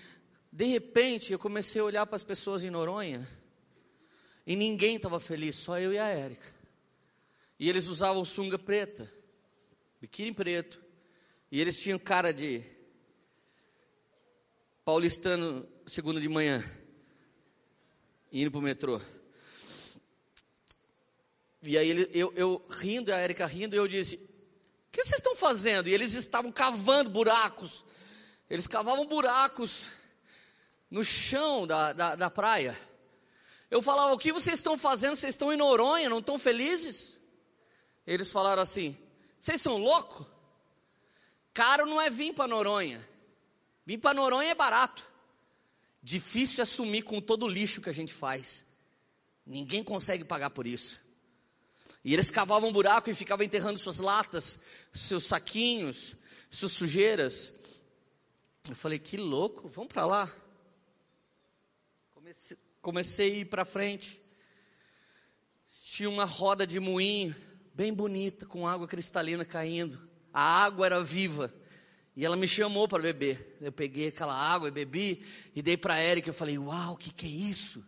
[0.50, 3.28] De repente, eu comecei a olhar para as pessoas em Noronha
[4.46, 6.48] e ninguém estava feliz, só eu e a Érica.
[7.60, 9.12] E eles usavam sunga preta,
[10.00, 10.87] biquíni preto,
[11.52, 12.62] e eles tinham cara de
[14.84, 16.64] paulistano segunda de manhã,
[18.32, 19.02] indo para o metrô.
[21.62, 25.18] E aí ele, eu, eu rindo, a Érica rindo, e eu disse: O que vocês
[25.18, 25.88] estão fazendo?
[25.88, 27.86] E eles estavam cavando buracos.
[28.50, 29.90] Eles cavavam buracos
[30.90, 32.78] no chão da, da, da praia.
[33.72, 35.16] Eu falava: O que vocês estão fazendo?
[35.16, 37.18] Vocês estão em Noronha, não estão felizes?
[38.06, 38.98] Eles falaram assim:
[39.40, 40.37] Vocês são loucos?
[41.58, 43.04] Caro não é vir para Noronha.
[43.84, 45.04] Vir para Noronha é barato.
[46.04, 48.64] Difícil é assumir com todo o lixo que a gente faz.
[49.44, 51.02] Ninguém consegue pagar por isso.
[52.06, 54.60] E eles cavavam um buraco e ficavam enterrando suas latas,
[54.94, 56.16] seus saquinhos,
[56.52, 57.52] suas sujeiras.
[58.70, 60.32] Eu falei, que louco, vamos para lá.
[62.14, 64.22] Comecei, comecei a ir para frente.
[65.86, 67.36] Tinha uma roda de moinho,
[67.74, 70.07] bem bonita, com água cristalina caindo.
[70.40, 71.52] A água era viva.
[72.16, 73.58] E ela me chamou para beber.
[73.60, 75.26] Eu peguei aquela água e bebi
[75.56, 76.30] e dei para a Erika.
[76.30, 77.84] Eu falei, uau, o que, que é isso?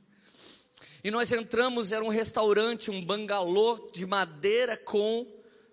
[1.04, 5.28] E nós entramos, era um restaurante, um bangalô de madeira com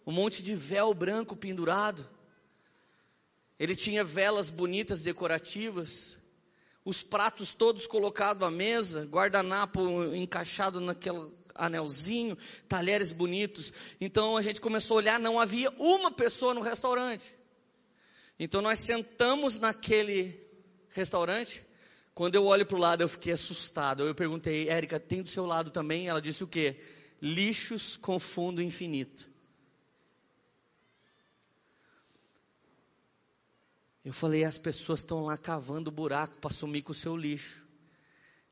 [0.07, 2.07] um monte de véu branco pendurado.
[3.59, 6.19] Ele tinha velas bonitas, decorativas,
[6.85, 12.37] os pratos todos colocados à mesa, guardanapo encaixado naquele anelzinho,
[12.69, 13.73] talheres bonitos.
[14.01, 17.35] Então a gente começou a olhar, não havia uma pessoa no restaurante.
[18.39, 20.41] Então nós sentamos naquele
[20.91, 21.67] restaurante
[22.17, 24.03] quando eu olho para o lado, eu fiquei assustado.
[24.03, 26.09] Eu perguntei, Érica, tem do seu lado também?
[26.09, 26.81] Ela disse o quê?
[27.21, 29.29] Lixos com fundo infinito.
[34.03, 37.66] Eu falei, as pessoas estão lá cavando buraco para sumir com o seu lixo.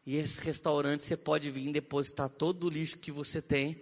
[0.06, 3.80] E esse restaurante você pode vir depositar todo o lixo que você tem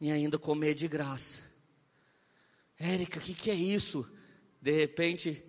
[0.00, 1.42] e ainda comer de graça.
[2.78, 4.08] Érica, o que, que é isso?
[4.60, 5.42] De repente,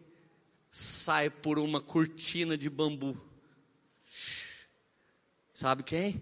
[0.72, 3.28] sai por uma cortina de bambu
[5.58, 6.22] Sabe quem?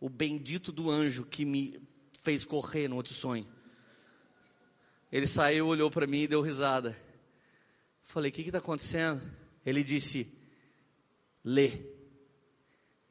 [0.00, 1.80] O bendito do anjo que me
[2.20, 3.46] fez correr no outro sonho.
[5.12, 7.00] Ele saiu, olhou para mim e deu risada.
[8.00, 9.22] Falei: O que está acontecendo?
[9.64, 10.28] Ele disse:
[11.44, 11.93] Lê.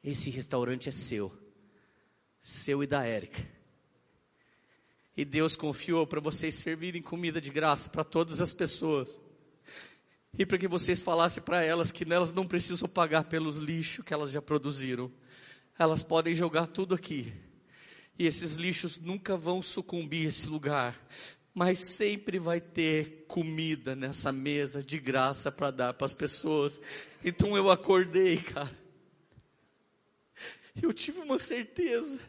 [0.04, 1.32] Esse restaurante é seu.
[2.38, 3.42] Seu e da Érica.
[5.16, 9.22] E Deus confiou para vocês servirem comida de graça para todas as pessoas.
[10.36, 14.12] E para que vocês falassem para elas que elas não precisam pagar pelos lixos que
[14.12, 15.10] elas já produziram
[15.78, 17.32] elas podem jogar tudo aqui.
[18.18, 20.96] E esses lixos nunca vão sucumbir esse lugar,
[21.52, 26.80] mas sempre vai ter comida nessa mesa de graça para dar para as pessoas.
[27.24, 28.83] Então eu acordei, cara.
[30.80, 32.20] Eu tive uma certeza.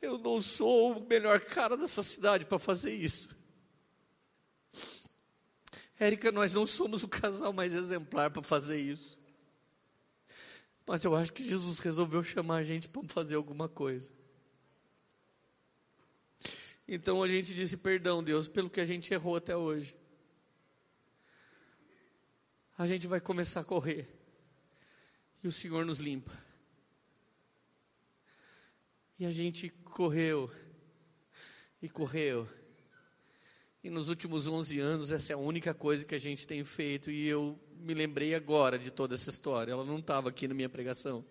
[0.00, 3.36] Eu não sou o melhor cara dessa cidade para fazer isso.
[5.98, 9.18] Érica, nós não somos o casal mais exemplar para fazer isso.
[10.86, 14.12] Mas eu acho que Jesus resolveu chamar a gente para fazer alguma coisa.
[16.86, 19.96] Então a gente disse: Perdão, Deus, pelo que a gente errou até hoje.
[22.78, 24.17] A gente vai começar a correr.
[25.42, 26.32] E o Senhor nos limpa.
[29.18, 30.50] E a gente correu.
[31.80, 32.48] E correu.
[33.82, 37.10] E nos últimos 11 anos, essa é a única coisa que a gente tem feito.
[37.10, 39.72] E eu me lembrei agora de toda essa história.
[39.72, 41.24] Ela não estava aqui na minha pregação.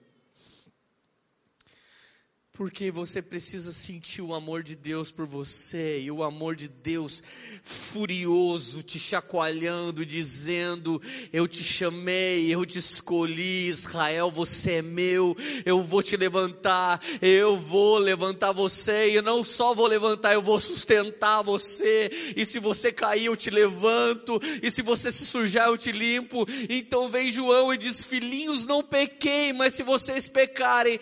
[2.58, 7.22] Porque você precisa sentir o amor de Deus por você, e o amor de Deus
[7.62, 10.99] furioso, te chacoalhando, dizendo:
[11.32, 15.38] Eu te chamei, eu te escolhi, Israel, você é meu,
[15.68, 20.60] eu vou te levantar, eu vou levantar você, e não só vou levantar, eu vou
[20.60, 25.78] sustentar você, e se você cair, eu te levanto, e se você se sujar, eu
[25.78, 26.43] te limpo.
[26.68, 30.99] Então vem João e diz: Filhinhos, não pequei, mas se vocês pecarem,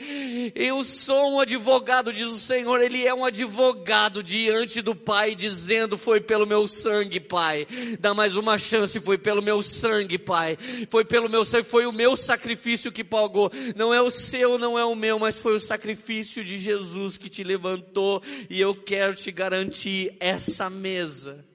[0.53, 5.98] eu sou um advogado, diz o Senhor, Ele é um advogado diante do Pai, dizendo:
[5.98, 7.68] Foi pelo meu sangue, Pai.
[8.00, 10.58] Dá mais uma chance, foi pelo meu sangue, Pai.
[10.89, 13.52] Foi pelo meu sangue, foi o meu sacrifício que pagou.
[13.76, 17.30] Não é o seu, não é o meu, mas foi o sacrifício de Jesus que
[17.30, 18.22] te levantou.
[18.50, 21.46] E eu quero te garantir essa mesa.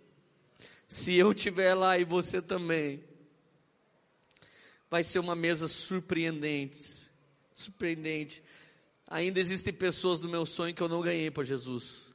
[0.88, 3.02] Se eu estiver lá e você também,
[4.88, 7.10] vai ser uma mesa surpreendente.
[7.52, 8.42] Surpreendente.
[9.10, 12.10] Ainda existem pessoas do meu sonho que eu não ganhei para Jesus.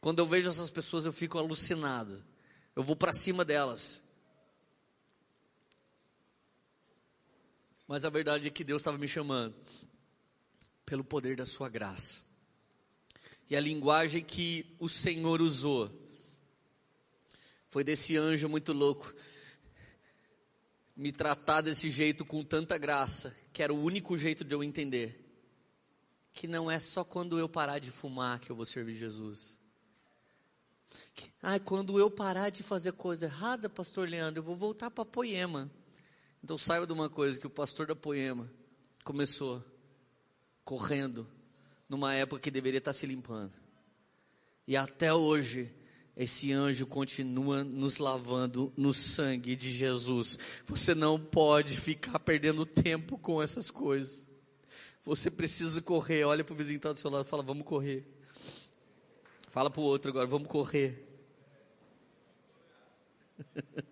[0.00, 2.24] Quando eu vejo essas pessoas, eu fico alucinado.
[2.74, 4.02] Eu vou para cima delas.
[7.86, 9.54] Mas a verdade é que Deus estava me chamando
[10.86, 12.22] pelo poder da sua graça.
[13.50, 15.90] E a linguagem que o Senhor usou
[17.68, 19.12] foi desse anjo muito louco
[20.96, 25.25] me tratar desse jeito com tanta graça, que era o único jeito de eu entender
[26.36, 29.58] que não é só quando eu parar de fumar que eu vou servir Jesus.
[31.42, 35.70] Ai, quando eu parar de fazer coisa errada, pastor Leandro, eu vou voltar para Poema.
[36.44, 38.52] Então saiba de uma coisa, que o pastor da Poema
[39.02, 39.64] começou
[40.62, 41.26] correndo
[41.88, 43.54] numa época que deveria estar se limpando.
[44.68, 45.74] E até hoje,
[46.14, 50.38] esse anjo continua nos lavando no sangue de Jesus.
[50.66, 54.25] Você não pode ficar perdendo tempo com essas coisas.
[55.06, 56.24] Você precisa correr.
[56.24, 58.04] Olha para o vizinho que está do seu lado e fala: Vamos correr.
[59.48, 61.06] Fala para o outro agora, vamos correr.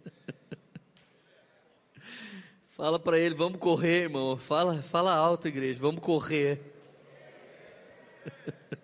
[2.69, 4.37] fala para ele, vamos correr, irmão.
[4.37, 6.61] Fala, fala alto, igreja, vamos correr.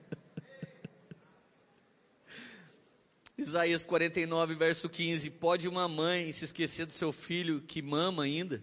[3.36, 8.62] Isaías 49, verso 15: Pode uma mãe se esquecer do seu filho que mama ainda?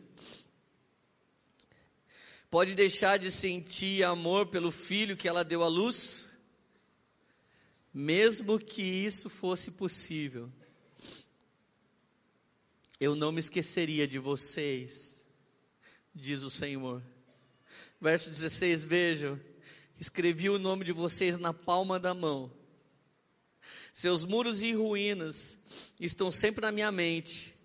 [2.49, 6.27] Pode deixar de sentir amor pelo filho que ela deu à luz?
[7.97, 10.51] mesmo que isso fosse possível,
[12.99, 15.25] eu não me esqueceria de vocês,
[16.13, 17.01] diz o Senhor.
[17.99, 19.39] Verso 16: Vejam,
[19.99, 22.53] escrevi o nome de vocês na palma da mão.
[23.91, 25.57] Seus muros e ruínas
[25.99, 27.55] estão sempre na minha mente.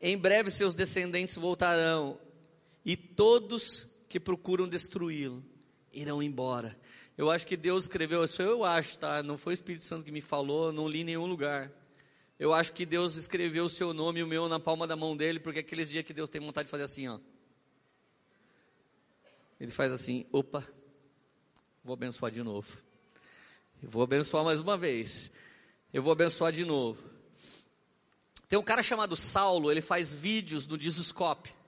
[0.00, 2.16] Em breve seus descendentes voltarão,
[2.84, 5.42] e todos que procuram destruí-lo
[5.92, 6.76] irão embora.
[7.16, 9.22] Eu acho que Deus escreveu, isso eu acho, tá?
[9.22, 11.70] Não foi o Espírito Santo que me falou, não li em nenhum lugar.
[12.36, 15.16] Eu acho que Deus escreveu o seu nome e o meu na palma da mão
[15.16, 17.20] dele, porque aqueles dias que Deus tem vontade de fazer assim, ó.
[19.60, 20.66] Ele faz assim, opa,
[21.84, 22.82] vou abençoar de novo.
[23.80, 25.32] Eu vou abençoar mais uma vez.
[25.92, 27.00] Eu vou abençoar de novo.
[28.48, 31.59] Tem um cara chamado Saulo, ele faz vídeos no Disuscope.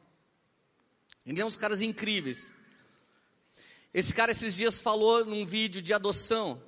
[1.27, 2.53] Ele é um dos caras incríveis.
[3.95, 6.63] Esse cara esses dias falou num vídeo de adoção.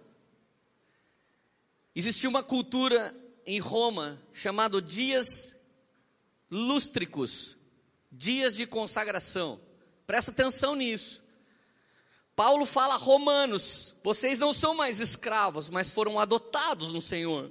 [1.95, 3.15] Existia uma cultura
[3.47, 5.57] em Roma chamado dias
[6.51, 7.57] lústricos,
[8.11, 9.61] dias de consagração.
[10.07, 11.23] Presta atenção nisso.
[12.37, 17.51] Paulo fala Romanos: vocês não são mais escravos, mas foram adotados no Senhor.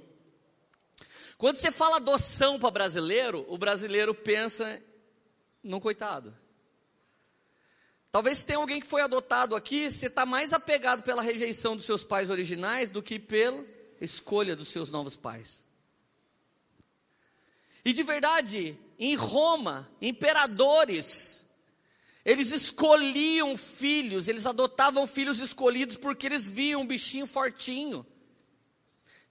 [1.36, 4.80] Quando você fala adoção para brasileiro, o brasileiro pensa
[5.62, 6.34] num coitado.
[8.14, 12.04] Talvez tenha alguém que foi adotado aqui, você está mais apegado pela rejeição dos seus
[12.04, 13.66] pais originais do que pela
[14.00, 15.64] escolha dos seus novos pais.
[17.84, 21.44] E de verdade, em Roma, imperadores,
[22.24, 28.06] eles escolhiam filhos, eles adotavam filhos escolhidos porque eles viam um bichinho fortinho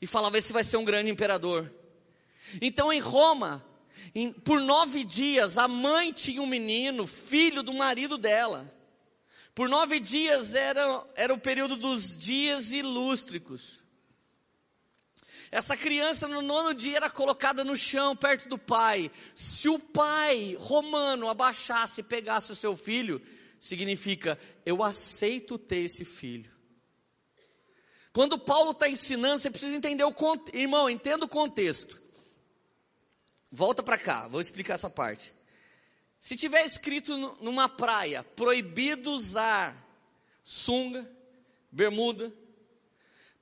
[0.02, 1.74] e falavam: esse vai ser um grande imperador.
[2.62, 3.66] Então em Roma,
[4.44, 8.72] por nove dias, a mãe tinha um menino, filho do marido dela.
[9.56, 13.84] Por nove dias era, era o período dos dias ilústricos.
[15.52, 19.12] Essa criança no nono dia era colocada no chão, perto do pai.
[19.36, 23.22] Se o pai romano abaixasse e pegasse o seu filho,
[23.60, 26.52] significa, eu aceito ter esse filho.
[28.12, 30.56] Quando Paulo está ensinando, você precisa entender o contexto.
[30.56, 32.03] Irmão, entenda o contexto.
[33.56, 35.32] Volta para cá, vou explicar essa parte.
[36.20, 39.78] Se tiver escrito numa praia, proibido usar
[40.44, 41.08] sunga,
[41.72, 42.34] bermuda,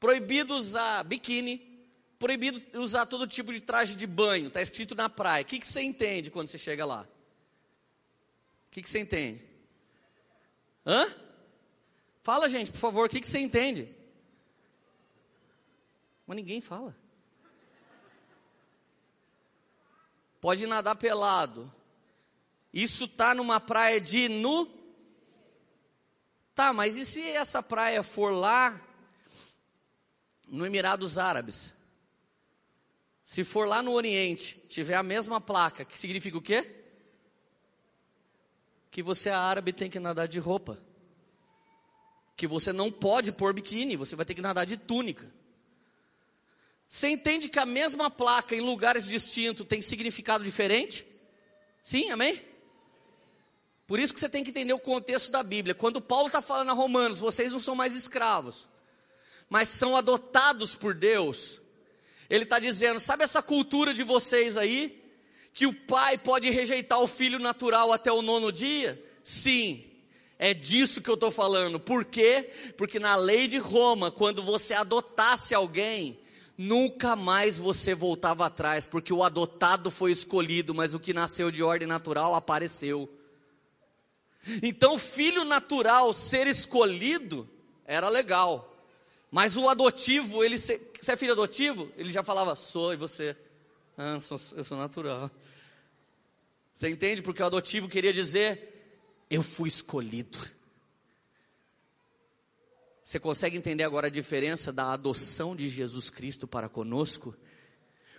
[0.02, 1.88] proibido usar biquíni,
[2.20, 5.44] proibido usar todo tipo de traje de banho, está escrito na praia.
[5.44, 7.04] O que, que você entende quando você chega lá?
[8.68, 9.42] O que, que você entende?
[10.86, 11.08] Hã?
[12.22, 13.88] Fala, gente, por favor, o que, que você entende?
[16.28, 17.01] Mas ninguém fala.
[20.42, 21.72] Pode nadar pelado.
[22.74, 24.68] Isso tá numa praia de nu.
[26.56, 28.82] Tá, mas e se essa praia for lá
[30.48, 31.74] no Emirados Árabes?
[33.24, 36.84] Se for lá no Oriente, tiver a mesma placa, que significa o quê?
[38.90, 40.78] Que você é árabe tem que nadar de roupa.
[42.36, 45.32] Que você não pode pôr biquíni, você vai ter que nadar de túnica.
[46.92, 51.06] Você entende que a mesma placa em lugares distintos tem significado diferente?
[51.82, 52.38] Sim, amém?
[53.88, 55.74] Por isso que você tem que entender o contexto da Bíblia.
[55.74, 58.68] Quando Paulo está falando a Romanos, vocês não são mais escravos,
[59.50, 61.62] mas são adotados por Deus.
[62.30, 65.02] Ele está dizendo: sabe essa cultura de vocês aí?
[65.54, 69.02] Que o pai pode rejeitar o filho natural até o nono dia?
[69.24, 69.90] Sim,
[70.38, 71.80] é disso que eu estou falando.
[71.80, 72.52] Por quê?
[72.76, 76.21] Porque na lei de Roma, quando você adotasse alguém,
[76.58, 81.64] nunca mais você voltava atrás, porque o adotado foi escolhido, mas o que nasceu de
[81.64, 83.10] ordem natural apareceu.
[84.62, 87.48] Então, filho natural ser escolhido
[87.86, 88.76] era legal,
[89.30, 91.92] mas o adotivo, ele você é filho adotivo?
[91.98, 93.36] Ele já falava, sou, e você?
[93.98, 95.32] Ah, sou, eu sou natural.
[96.74, 97.22] Você entende?
[97.22, 100.38] Porque o adotivo queria dizer, eu fui escolhido.
[103.12, 107.36] Você consegue entender agora a diferença da adoção de Jesus Cristo para conosco?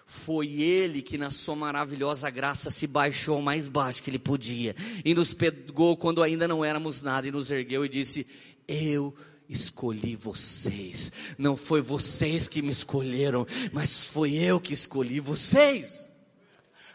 [0.04, 5.14] Foi Ele que, na Sua maravilhosa graça, se baixou mais baixo que Ele podia e
[5.14, 8.26] nos pegou quando ainda não éramos nada e nos ergueu e disse:
[8.68, 9.16] Eu
[9.48, 11.10] escolhi vocês.
[11.38, 16.06] Não foi vocês que me escolheram, mas foi eu que escolhi vocês.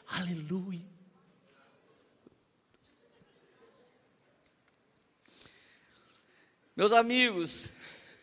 [0.08, 0.86] Aleluia.
[6.76, 7.72] Meus amigos,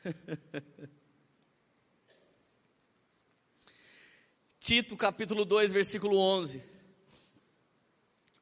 [4.61, 6.63] Tito capítulo 2, versículo 11.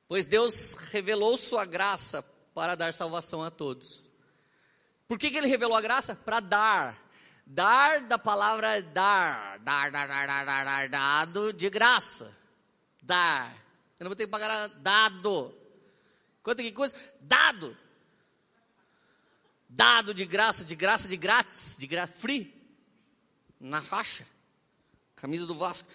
[0.07, 2.23] Pois Deus revelou sua graça
[2.55, 4.11] para dar salvação a todos.
[5.09, 6.15] Por que, que ele revelou a graça?
[6.15, 7.03] Para dar.
[7.47, 9.59] Dar da palavra dar.
[9.61, 12.33] Dar, dar, dar, dar, dar, dar, dado de graça.
[13.03, 13.51] Dar.
[13.99, 15.55] Eu não vou ter que pagar dado.
[16.43, 16.95] Quanto que coisa?
[17.21, 17.77] Dado
[19.75, 22.53] dado de graça, de graça, de grátis, de graça, free,
[23.59, 24.27] na faixa,
[25.17, 25.89] camisa do Vasco,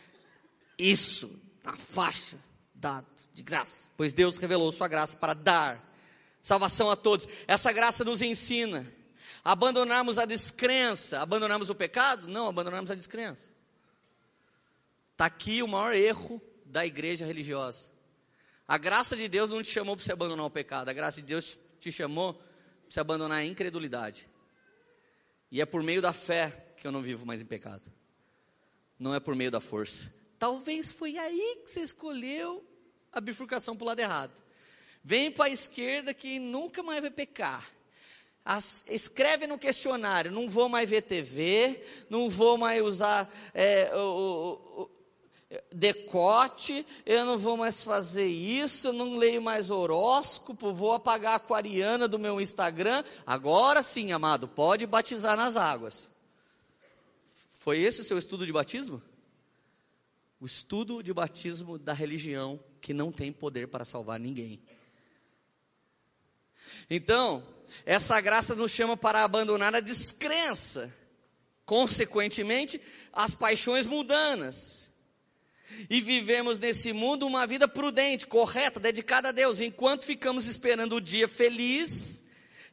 [0.78, 2.38] isso, na faixa,
[2.74, 5.84] dado de graça, pois Deus revelou sua graça para dar
[6.42, 8.92] salvação a todos, essa graça nos ensina,
[9.44, 12.28] abandonarmos a descrença, abandonarmos o pecado?
[12.28, 13.46] Não, abandonarmos a descrença,
[15.12, 17.92] está aqui o maior erro da igreja religiosa,
[18.68, 21.28] a graça de Deus não te chamou para você abandonar o pecado, a graça de
[21.28, 22.42] Deus te chamou
[22.90, 24.28] se abandonar a incredulidade.
[25.52, 27.92] E é por meio da fé que eu não vivo mais em pecado.
[29.00, 30.14] Não é por meio da força.
[30.40, 32.66] Talvez foi aí que você escolheu
[33.12, 34.44] a bifurcação para o lado errado.
[35.04, 37.70] Vem para a esquerda que nunca mais vai pecar.
[38.44, 44.90] As, escreve no questionário: não vou mais ver TV, não vou mais usar é, o,
[45.72, 51.36] decote, eu não vou mais fazer isso, eu não leio mais horóscopo, vou apagar a
[51.38, 53.04] aquariana do meu Instagram.
[53.26, 56.10] Agora sim, amado, pode batizar nas águas.
[57.52, 59.02] Foi esse o seu estudo de batismo?
[60.40, 64.62] O estudo de batismo da religião que não tem poder para salvar ninguém.
[66.90, 67.46] Então,
[67.86, 70.94] essa graça nos chama para abandonar a descrença,
[71.66, 72.80] consequentemente,
[73.12, 74.87] as paixões mundanas
[75.90, 81.02] e vivemos nesse mundo uma vida prudente, correta, dedicada a Deus, enquanto ficamos esperando o
[81.02, 82.24] dia feliz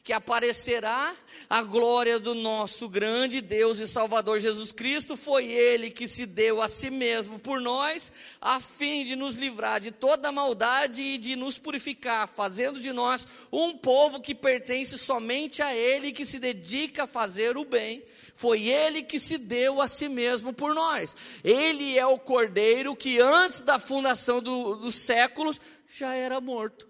[0.05, 1.17] que aparecerá
[1.49, 5.17] a glória do nosso grande Deus e Salvador Jesus Cristo.
[5.17, 9.81] Foi Ele que se deu a si mesmo por nós, a fim de nos livrar
[9.81, 15.63] de toda maldade e de nos purificar, fazendo de nós um povo que pertence somente
[15.63, 18.05] a Ele, que se dedica a fazer o bem.
[18.35, 21.17] Foi Ele que se deu a si mesmo por nós.
[21.43, 25.59] Ele é o Cordeiro que antes da fundação do, dos séculos
[25.89, 26.87] já era morto,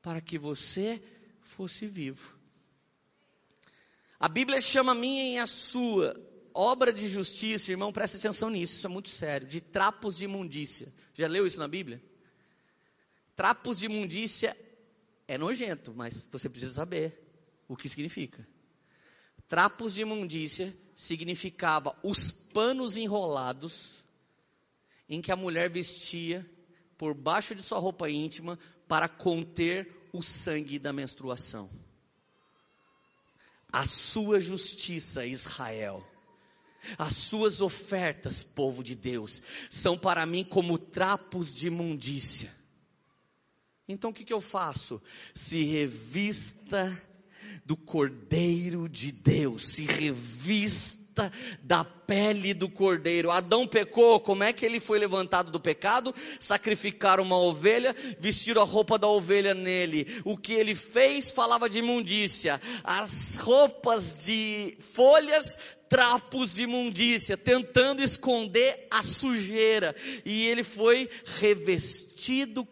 [0.00, 1.02] para que você
[1.40, 2.41] fosse vivo.
[4.22, 6.14] A Bíblia chama a minha e a sua
[6.54, 10.94] obra de justiça, irmão, preste atenção nisso, isso é muito sério, de trapos de imundícia.
[11.12, 12.00] Já leu isso na Bíblia?
[13.34, 14.56] Trapos de imundícia
[15.26, 17.20] é nojento, mas você precisa saber
[17.66, 18.46] o que significa.
[19.48, 24.04] Trapos de imundícia significava os panos enrolados
[25.08, 26.48] em que a mulher vestia
[26.96, 31.81] por baixo de sua roupa íntima para conter o sangue da menstruação.
[33.72, 36.06] A sua justiça, Israel,
[36.98, 42.52] as suas ofertas, povo de Deus, são para mim como trapos de imundícia.
[43.88, 45.02] Então o que, que eu faço?
[45.34, 47.00] Se revista
[47.64, 51.01] do Cordeiro de Deus, se revista
[51.62, 53.30] da pele do cordeiro.
[53.30, 56.14] Adão pecou, como é que ele foi levantado do pecado?
[56.40, 60.06] Sacrificaram uma ovelha, vestiram a roupa da ovelha nele.
[60.24, 62.60] O que ele fez falava de imundícia.
[62.84, 65.58] As roupas de folhas
[65.88, 69.94] trapos de imundícia, tentando esconder a sujeira,
[70.24, 71.06] e ele foi
[71.38, 72.11] revestido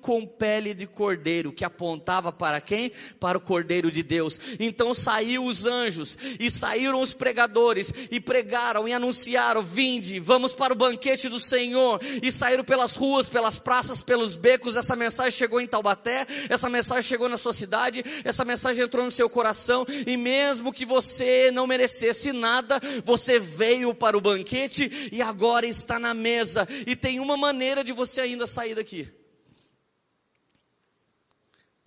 [0.01, 2.93] com pele de cordeiro, que apontava para quem?
[3.18, 4.39] Para o cordeiro de Deus.
[4.59, 10.72] Então saiu os anjos e saíram os pregadores e pregaram e anunciaram: "Vinde, vamos para
[10.72, 12.01] o banquete do Senhor".
[12.22, 14.77] E saíram pelas ruas, pelas praças, pelos becos.
[14.77, 19.10] Essa mensagem chegou em Taubaté, essa mensagem chegou na sua cidade, essa mensagem entrou no
[19.10, 25.20] seu coração e mesmo que você não merecesse nada, você veio para o banquete e
[25.20, 26.66] agora está na mesa.
[26.86, 29.19] E tem uma maneira de você ainda sair daqui.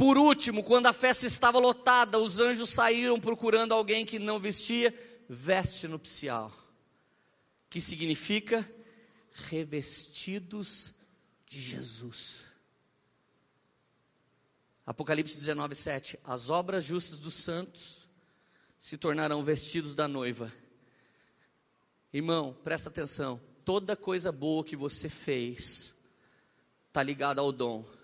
[0.04, 4.94] Por último, quando a festa estava lotada, os anjos saíram procurando alguém que não vestia
[5.30, 6.52] veste nupcial,
[7.70, 8.70] que significa
[9.32, 10.94] revestidos
[11.48, 12.48] de Jesus.
[14.86, 16.20] Apocalipse 19, 7.
[16.26, 18.00] As obras justas dos santos
[18.78, 20.52] se tornarão vestidos da noiva
[22.12, 23.40] Irmão, presta atenção.
[23.64, 25.96] Toda coisa boa que você fez
[26.90, 28.03] está ligada ao dom.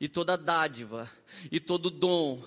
[0.00, 1.10] E toda dádiva,
[1.50, 2.40] e todo dom,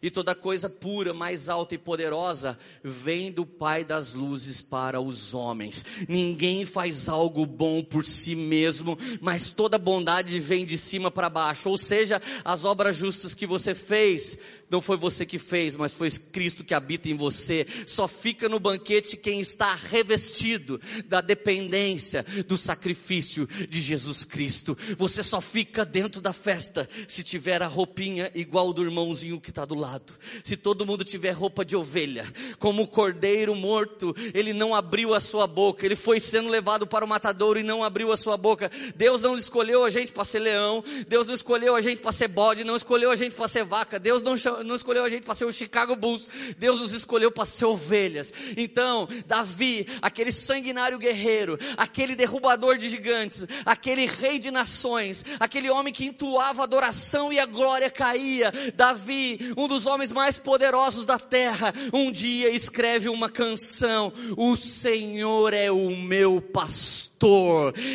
[0.00, 5.34] e toda coisa pura, mais alta e poderosa vem do Pai das luzes para os
[5.34, 5.84] homens.
[6.08, 11.68] Ninguém faz algo bom por si mesmo, mas toda bondade vem de cima para baixo.
[11.68, 14.38] Ou seja, as obras justas que você fez
[14.68, 17.66] não foi você que fez, mas foi Cristo que habita em você.
[17.86, 24.76] Só fica no banquete quem está revestido da dependência do sacrifício de Jesus Cristo.
[24.96, 29.64] Você só fica dentro da festa se tiver a roupinha igual do irmãozinho que está
[29.64, 30.12] do lado.
[30.42, 32.26] Se todo mundo tiver roupa de ovelha,
[32.58, 37.04] como o cordeiro morto, ele não abriu a sua boca, ele foi sendo levado para
[37.04, 38.70] o matadouro e não abriu a sua boca.
[38.96, 42.28] Deus não escolheu a gente para ser leão, Deus não escolheu a gente para ser
[42.28, 45.34] bode, não escolheu a gente para ser vaca, Deus não não escolheu a gente para
[45.34, 46.28] ser o Chicago Bulls,
[46.58, 48.32] Deus nos escolheu para ser ovelhas.
[48.56, 55.92] Então, Davi, aquele sanguinário guerreiro, aquele derrubador de gigantes, aquele rei de nações, aquele homem
[55.92, 61.72] que entoava adoração e a glória caía, Davi, um dos homens mais poderosos da terra,
[61.92, 67.06] um dia escreve uma canção: O Senhor é o meu pastor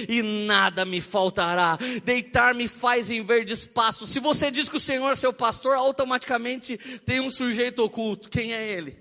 [0.09, 1.77] e nada me faltará.
[2.03, 4.07] Deitar-me faz em verde espaço.
[4.07, 6.50] Se você diz que o Senhor é seu pastor, automaticamente
[7.05, 8.29] tem um sujeito oculto.
[8.29, 8.97] Quem é ele?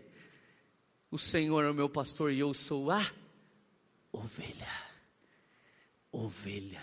[1.11, 3.05] O Senhor é o meu pastor e eu sou a
[4.13, 4.69] ovelha.
[6.13, 6.83] Ovelha.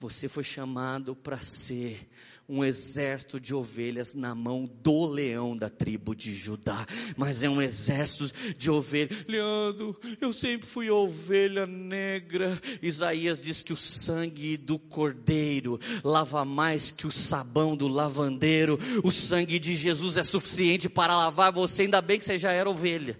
[0.00, 2.08] Você foi chamado para ser
[2.48, 7.60] um exército de ovelhas na mão do leão da tribo de Judá, mas é um
[7.60, 9.24] exército de ovelhas.
[9.26, 12.58] Leandro, eu sempre fui ovelha negra.
[12.82, 18.78] Isaías diz que o sangue do cordeiro lava mais que o sabão do lavandeiro.
[19.02, 22.68] O sangue de Jesus é suficiente para lavar você, ainda bem que você já era
[22.68, 23.18] ovelha.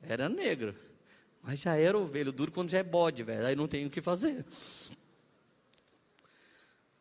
[0.00, 0.74] Era negro,
[1.42, 2.30] mas já era ovelha.
[2.30, 3.44] Duro quando já é bode, velho.
[3.44, 4.44] Aí não tem o que fazer.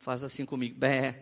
[0.08, 0.74] Faz assim comigo.
[0.80, 1.22] Bé.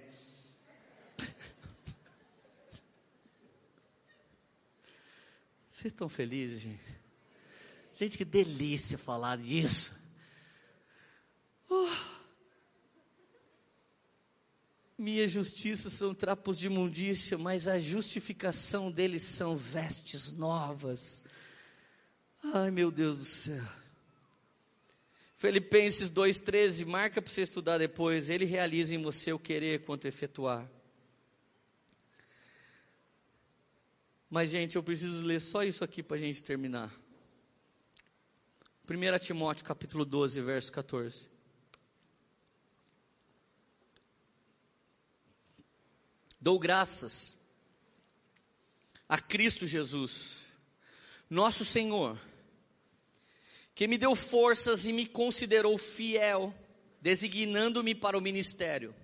[5.71, 7.01] Vocês estão felizes, gente?
[7.95, 9.99] Gente, que delícia falar disso.
[11.67, 11.89] Oh.
[14.95, 21.23] Minha justiça são trapos de imundícia, mas a justificação deles são vestes novas.
[22.53, 23.65] Ai, meu Deus do céu.
[25.35, 28.29] Filipenses 2,13, marca para você estudar depois.
[28.29, 30.69] Ele realiza em você o querer quanto efetuar.
[34.29, 36.91] Mas, gente, eu preciso ler só isso aqui para a gente terminar.
[38.89, 41.29] 1 Timóteo capítulo 12, verso 14.
[46.39, 47.35] Dou graças
[49.09, 50.43] a Cristo Jesus,
[51.29, 52.17] nosso Senhor
[53.75, 56.55] que me deu forças e me considerou fiel,
[57.01, 58.95] designando-me para o ministério.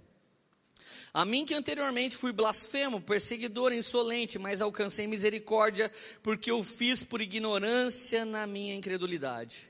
[1.13, 5.91] A mim que anteriormente fui blasfemo, perseguidor, insolente, mas alcancei misericórdia,
[6.23, 9.69] porque eu fiz por ignorância na minha incredulidade.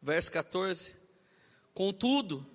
[0.00, 0.94] Verso 14.
[1.74, 2.46] Contudo,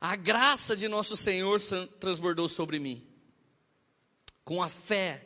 [0.00, 1.60] a graça de nosso Senhor
[2.00, 3.06] transbordou sobre mim,
[4.44, 5.24] com a fé,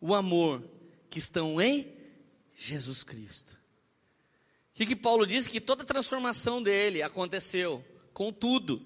[0.00, 0.64] o amor
[1.10, 1.86] que estão em
[2.54, 3.65] Jesus Cristo.
[4.76, 5.48] Que, que Paulo diz?
[5.48, 7.82] Que toda a transformação dele aconteceu,
[8.12, 8.84] contudo,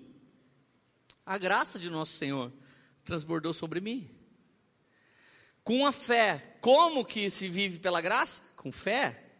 [1.27, 2.53] a graça de nosso Senhor
[3.05, 4.09] transbordou sobre mim.
[5.65, 8.41] Com a fé, como que se vive pela graça?
[8.55, 9.33] Com fé.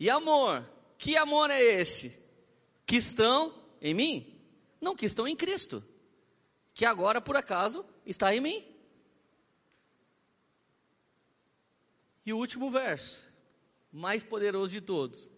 [0.00, 0.68] E amor,
[0.98, 2.20] que amor é esse?
[2.84, 4.42] Que estão em mim?
[4.80, 5.80] Não, que estão em Cristo.
[6.74, 8.66] Que agora, por acaso, está em mim.
[12.26, 13.22] E o último verso,
[13.92, 15.30] mais poderoso de todos.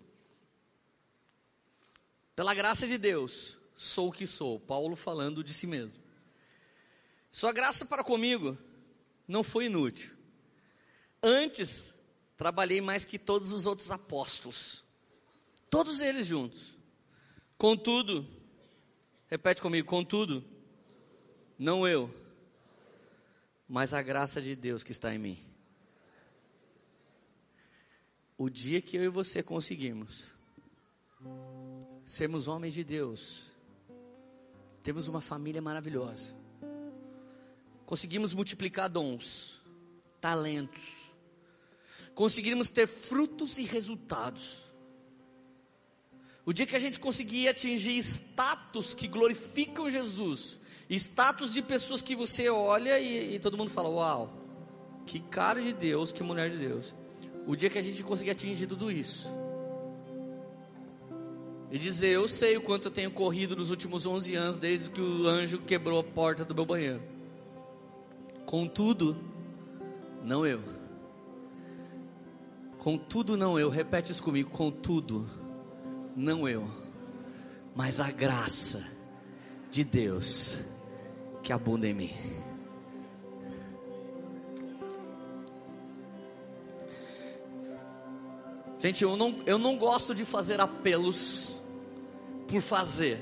[2.34, 4.58] Pela graça de Deus, sou o que sou.
[4.58, 6.02] Paulo falando de si mesmo.
[7.30, 8.58] Sua graça para comigo
[9.26, 10.14] não foi inútil.
[11.22, 11.98] Antes,
[12.36, 14.84] trabalhei mais que todos os outros apóstolos.
[15.70, 16.76] Todos eles juntos.
[17.56, 18.26] Contudo,
[19.28, 20.44] repete comigo, contudo,
[21.58, 22.12] não eu,
[23.68, 25.38] mas a graça de Deus que está em mim.
[28.36, 30.33] O dia que eu e você conseguirmos
[32.04, 33.46] sermos homens de Deus,
[34.82, 36.34] temos uma família maravilhosa,
[37.86, 39.62] conseguimos multiplicar dons,
[40.20, 41.14] talentos,
[42.14, 44.62] conseguirmos ter frutos e resultados.
[46.46, 50.58] O dia que a gente conseguir atingir status que glorificam Jesus,
[50.90, 54.44] status de pessoas que você olha e, e todo mundo fala: Uau,
[55.06, 56.94] que cara de Deus, que mulher de Deus.
[57.46, 59.28] O dia que a gente conseguir atingir tudo isso.
[61.74, 65.00] E dizer, eu sei o quanto eu tenho corrido nos últimos 11 anos, desde que
[65.00, 67.02] o anjo quebrou a porta do meu banheiro.
[68.46, 69.18] Contudo,
[70.22, 70.62] não eu.
[72.78, 73.70] Contudo, não eu.
[73.70, 74.50] Repete isso comigo.
[74.50, 75.28] Contudo,
[76.14, 76.70] não eu.
[77.74, 78.88] Mas a graça
[79.68, 80.58] de Deus
[81.42, 82.12] que abunda em mim.
[88.78, 91.63] Gente, eu não, eu não gosto de fazer apelos
[92.54, 93.18] por fazer.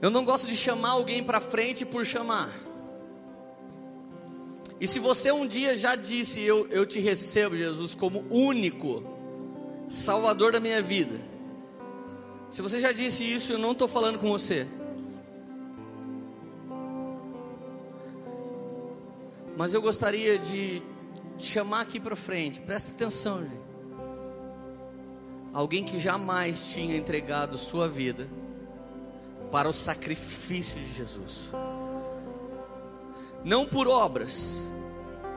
[0.00, 2.50] Eu não gosto de chamar alguém para frente por chamar.
[4.80, 9.04] E se você um dia já disse, eu, eu te recebo, Jesus, como único
[9.88, 11.20] Salvador da minha vida.
[12.50, 14.66] Se você já disse isso, eu não estou falando com você.
[19.54, 20.82] Mas eu gostaria de
[21.38, 23.61] chamar aqui para frente, presta atenção, gente.
[25.52, 28.26] Alguém que jamais tinha entregado sua vida
[29.50, 31.50] para o sacrifício de Jesus,
[33.44, 34.58] não por obras,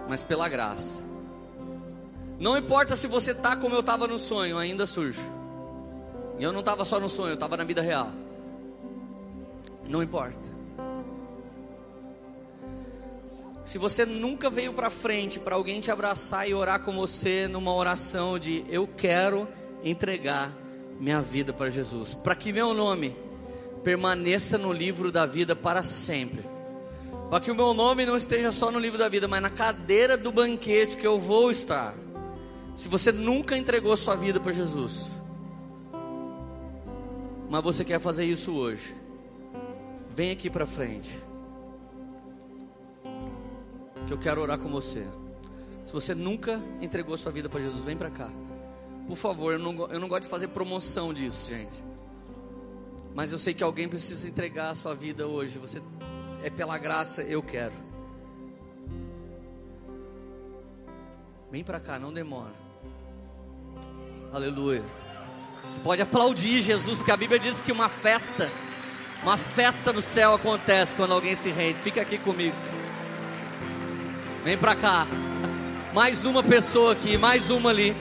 [0.07, 1.03] mas pela graça.
[2.39, 5.19] Não importa se você tá como eu estava no sonho, ainda surge.
[6.39, 8.11] Eu não estava só no sonho, eu estava na vida real.
[9.89, 10.55] Não importa.
[13.63, 17.73] Se você nunca veio para frente para alguém te abraçar e orar com você numa
[17.73, 19.47] oração de eu quero
[19.85, 20.51] entregar
[20.99, 23.15] minha vida para Jesus, para que meu nome
[23.83, 26.43] permaneça no livro da vida para sempre.
[27.29, 30.17] Para que o meu nome não esteja só no livro da vida, mas na cadeira
[30.17, 31.93] do banquete que eu vou estar.
[32.73, 35.09] Se você nunca entregou sua vida para Jesus,
[37.49, 38.95] mas você quer fazer isso hoje,
[40.09, 41.17] vem aqui para frente
[44.07, 45.05] que eu quero orar com você.
[45.83, 48.29] Se você nunca entregou sua vida para Jesus, vem para cá.
[49.07, 51.84] Por favor, eu não, eu não gosto de fazer promoção disso, gente.
[53.14, 55.57] Mas eu sei que alguém precisa entregar a sua vida hoje.
[55.60, 55.82] Você
[56.44, 57.73] é pela graça, eu quero.
[61.52, 62.53] Vem para cá, não demora.
[64.34, 64.84] Aleluia.
[65.72, 68.52] Você pode aplaudir Jesus, porque a Bíblia diz que uma festa,
[69.23, 71.80] uma festa no céu acontece quando alguém se rende.
[71.80, 72.56] Fica aqui comigo.
[74.44, 75.07] Vem pra cá.
[75.94, 77.95] Mais uma pessoa aqui, mais uma ali.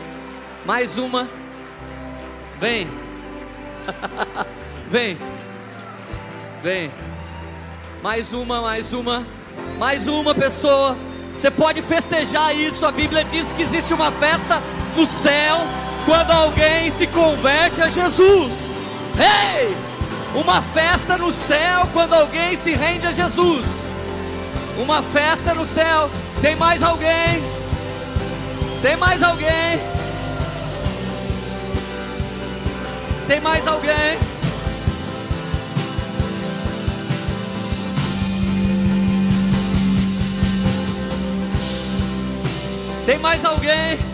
[0.65, 1.29] Mais uma.
[2.59, 2.89] Vem.
[4.89, 5.19] Vem.
[6.63, 6.91] Vem.
[8.03, 9.27] Mais uma, mais uma.
[9.79, 10.97] Mais uma pessoa.
[11.35, 12.87] Você pode festejar isso.
[12.87, 14.63] A Bíblia diz que existe uma festa
[14.97, 15.61] no céu
[16.07, 18.53] quando alguém se converte a Jesus.
[19.19, 19.67] Ei!
[19.67, 19.77] Hey!
[20.35, 23.67] Uma festa no céu quando alguém se rende a Jesus.
[24.79, 26.11] Uma festa no céu
[26.41, 27.43] tem mais alguém?
[28.83, 29.94] Tem mais alguém?
[33.27, 34.19] Tem mais alguém?
[43.07, 44.14] Tem mais alguém?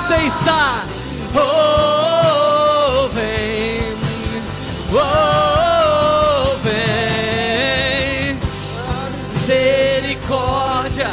[0.00, 0.84] Você está.
[1.34, 3.80] Oh, vem,
[4.92, 8.38] oh, vem,
[9.28, 11.08] misericórdia.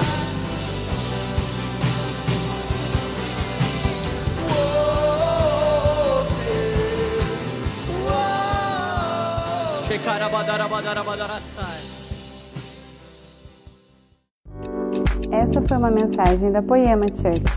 [15.29, 17.56] Essa foi uma mensagem da Poema Church.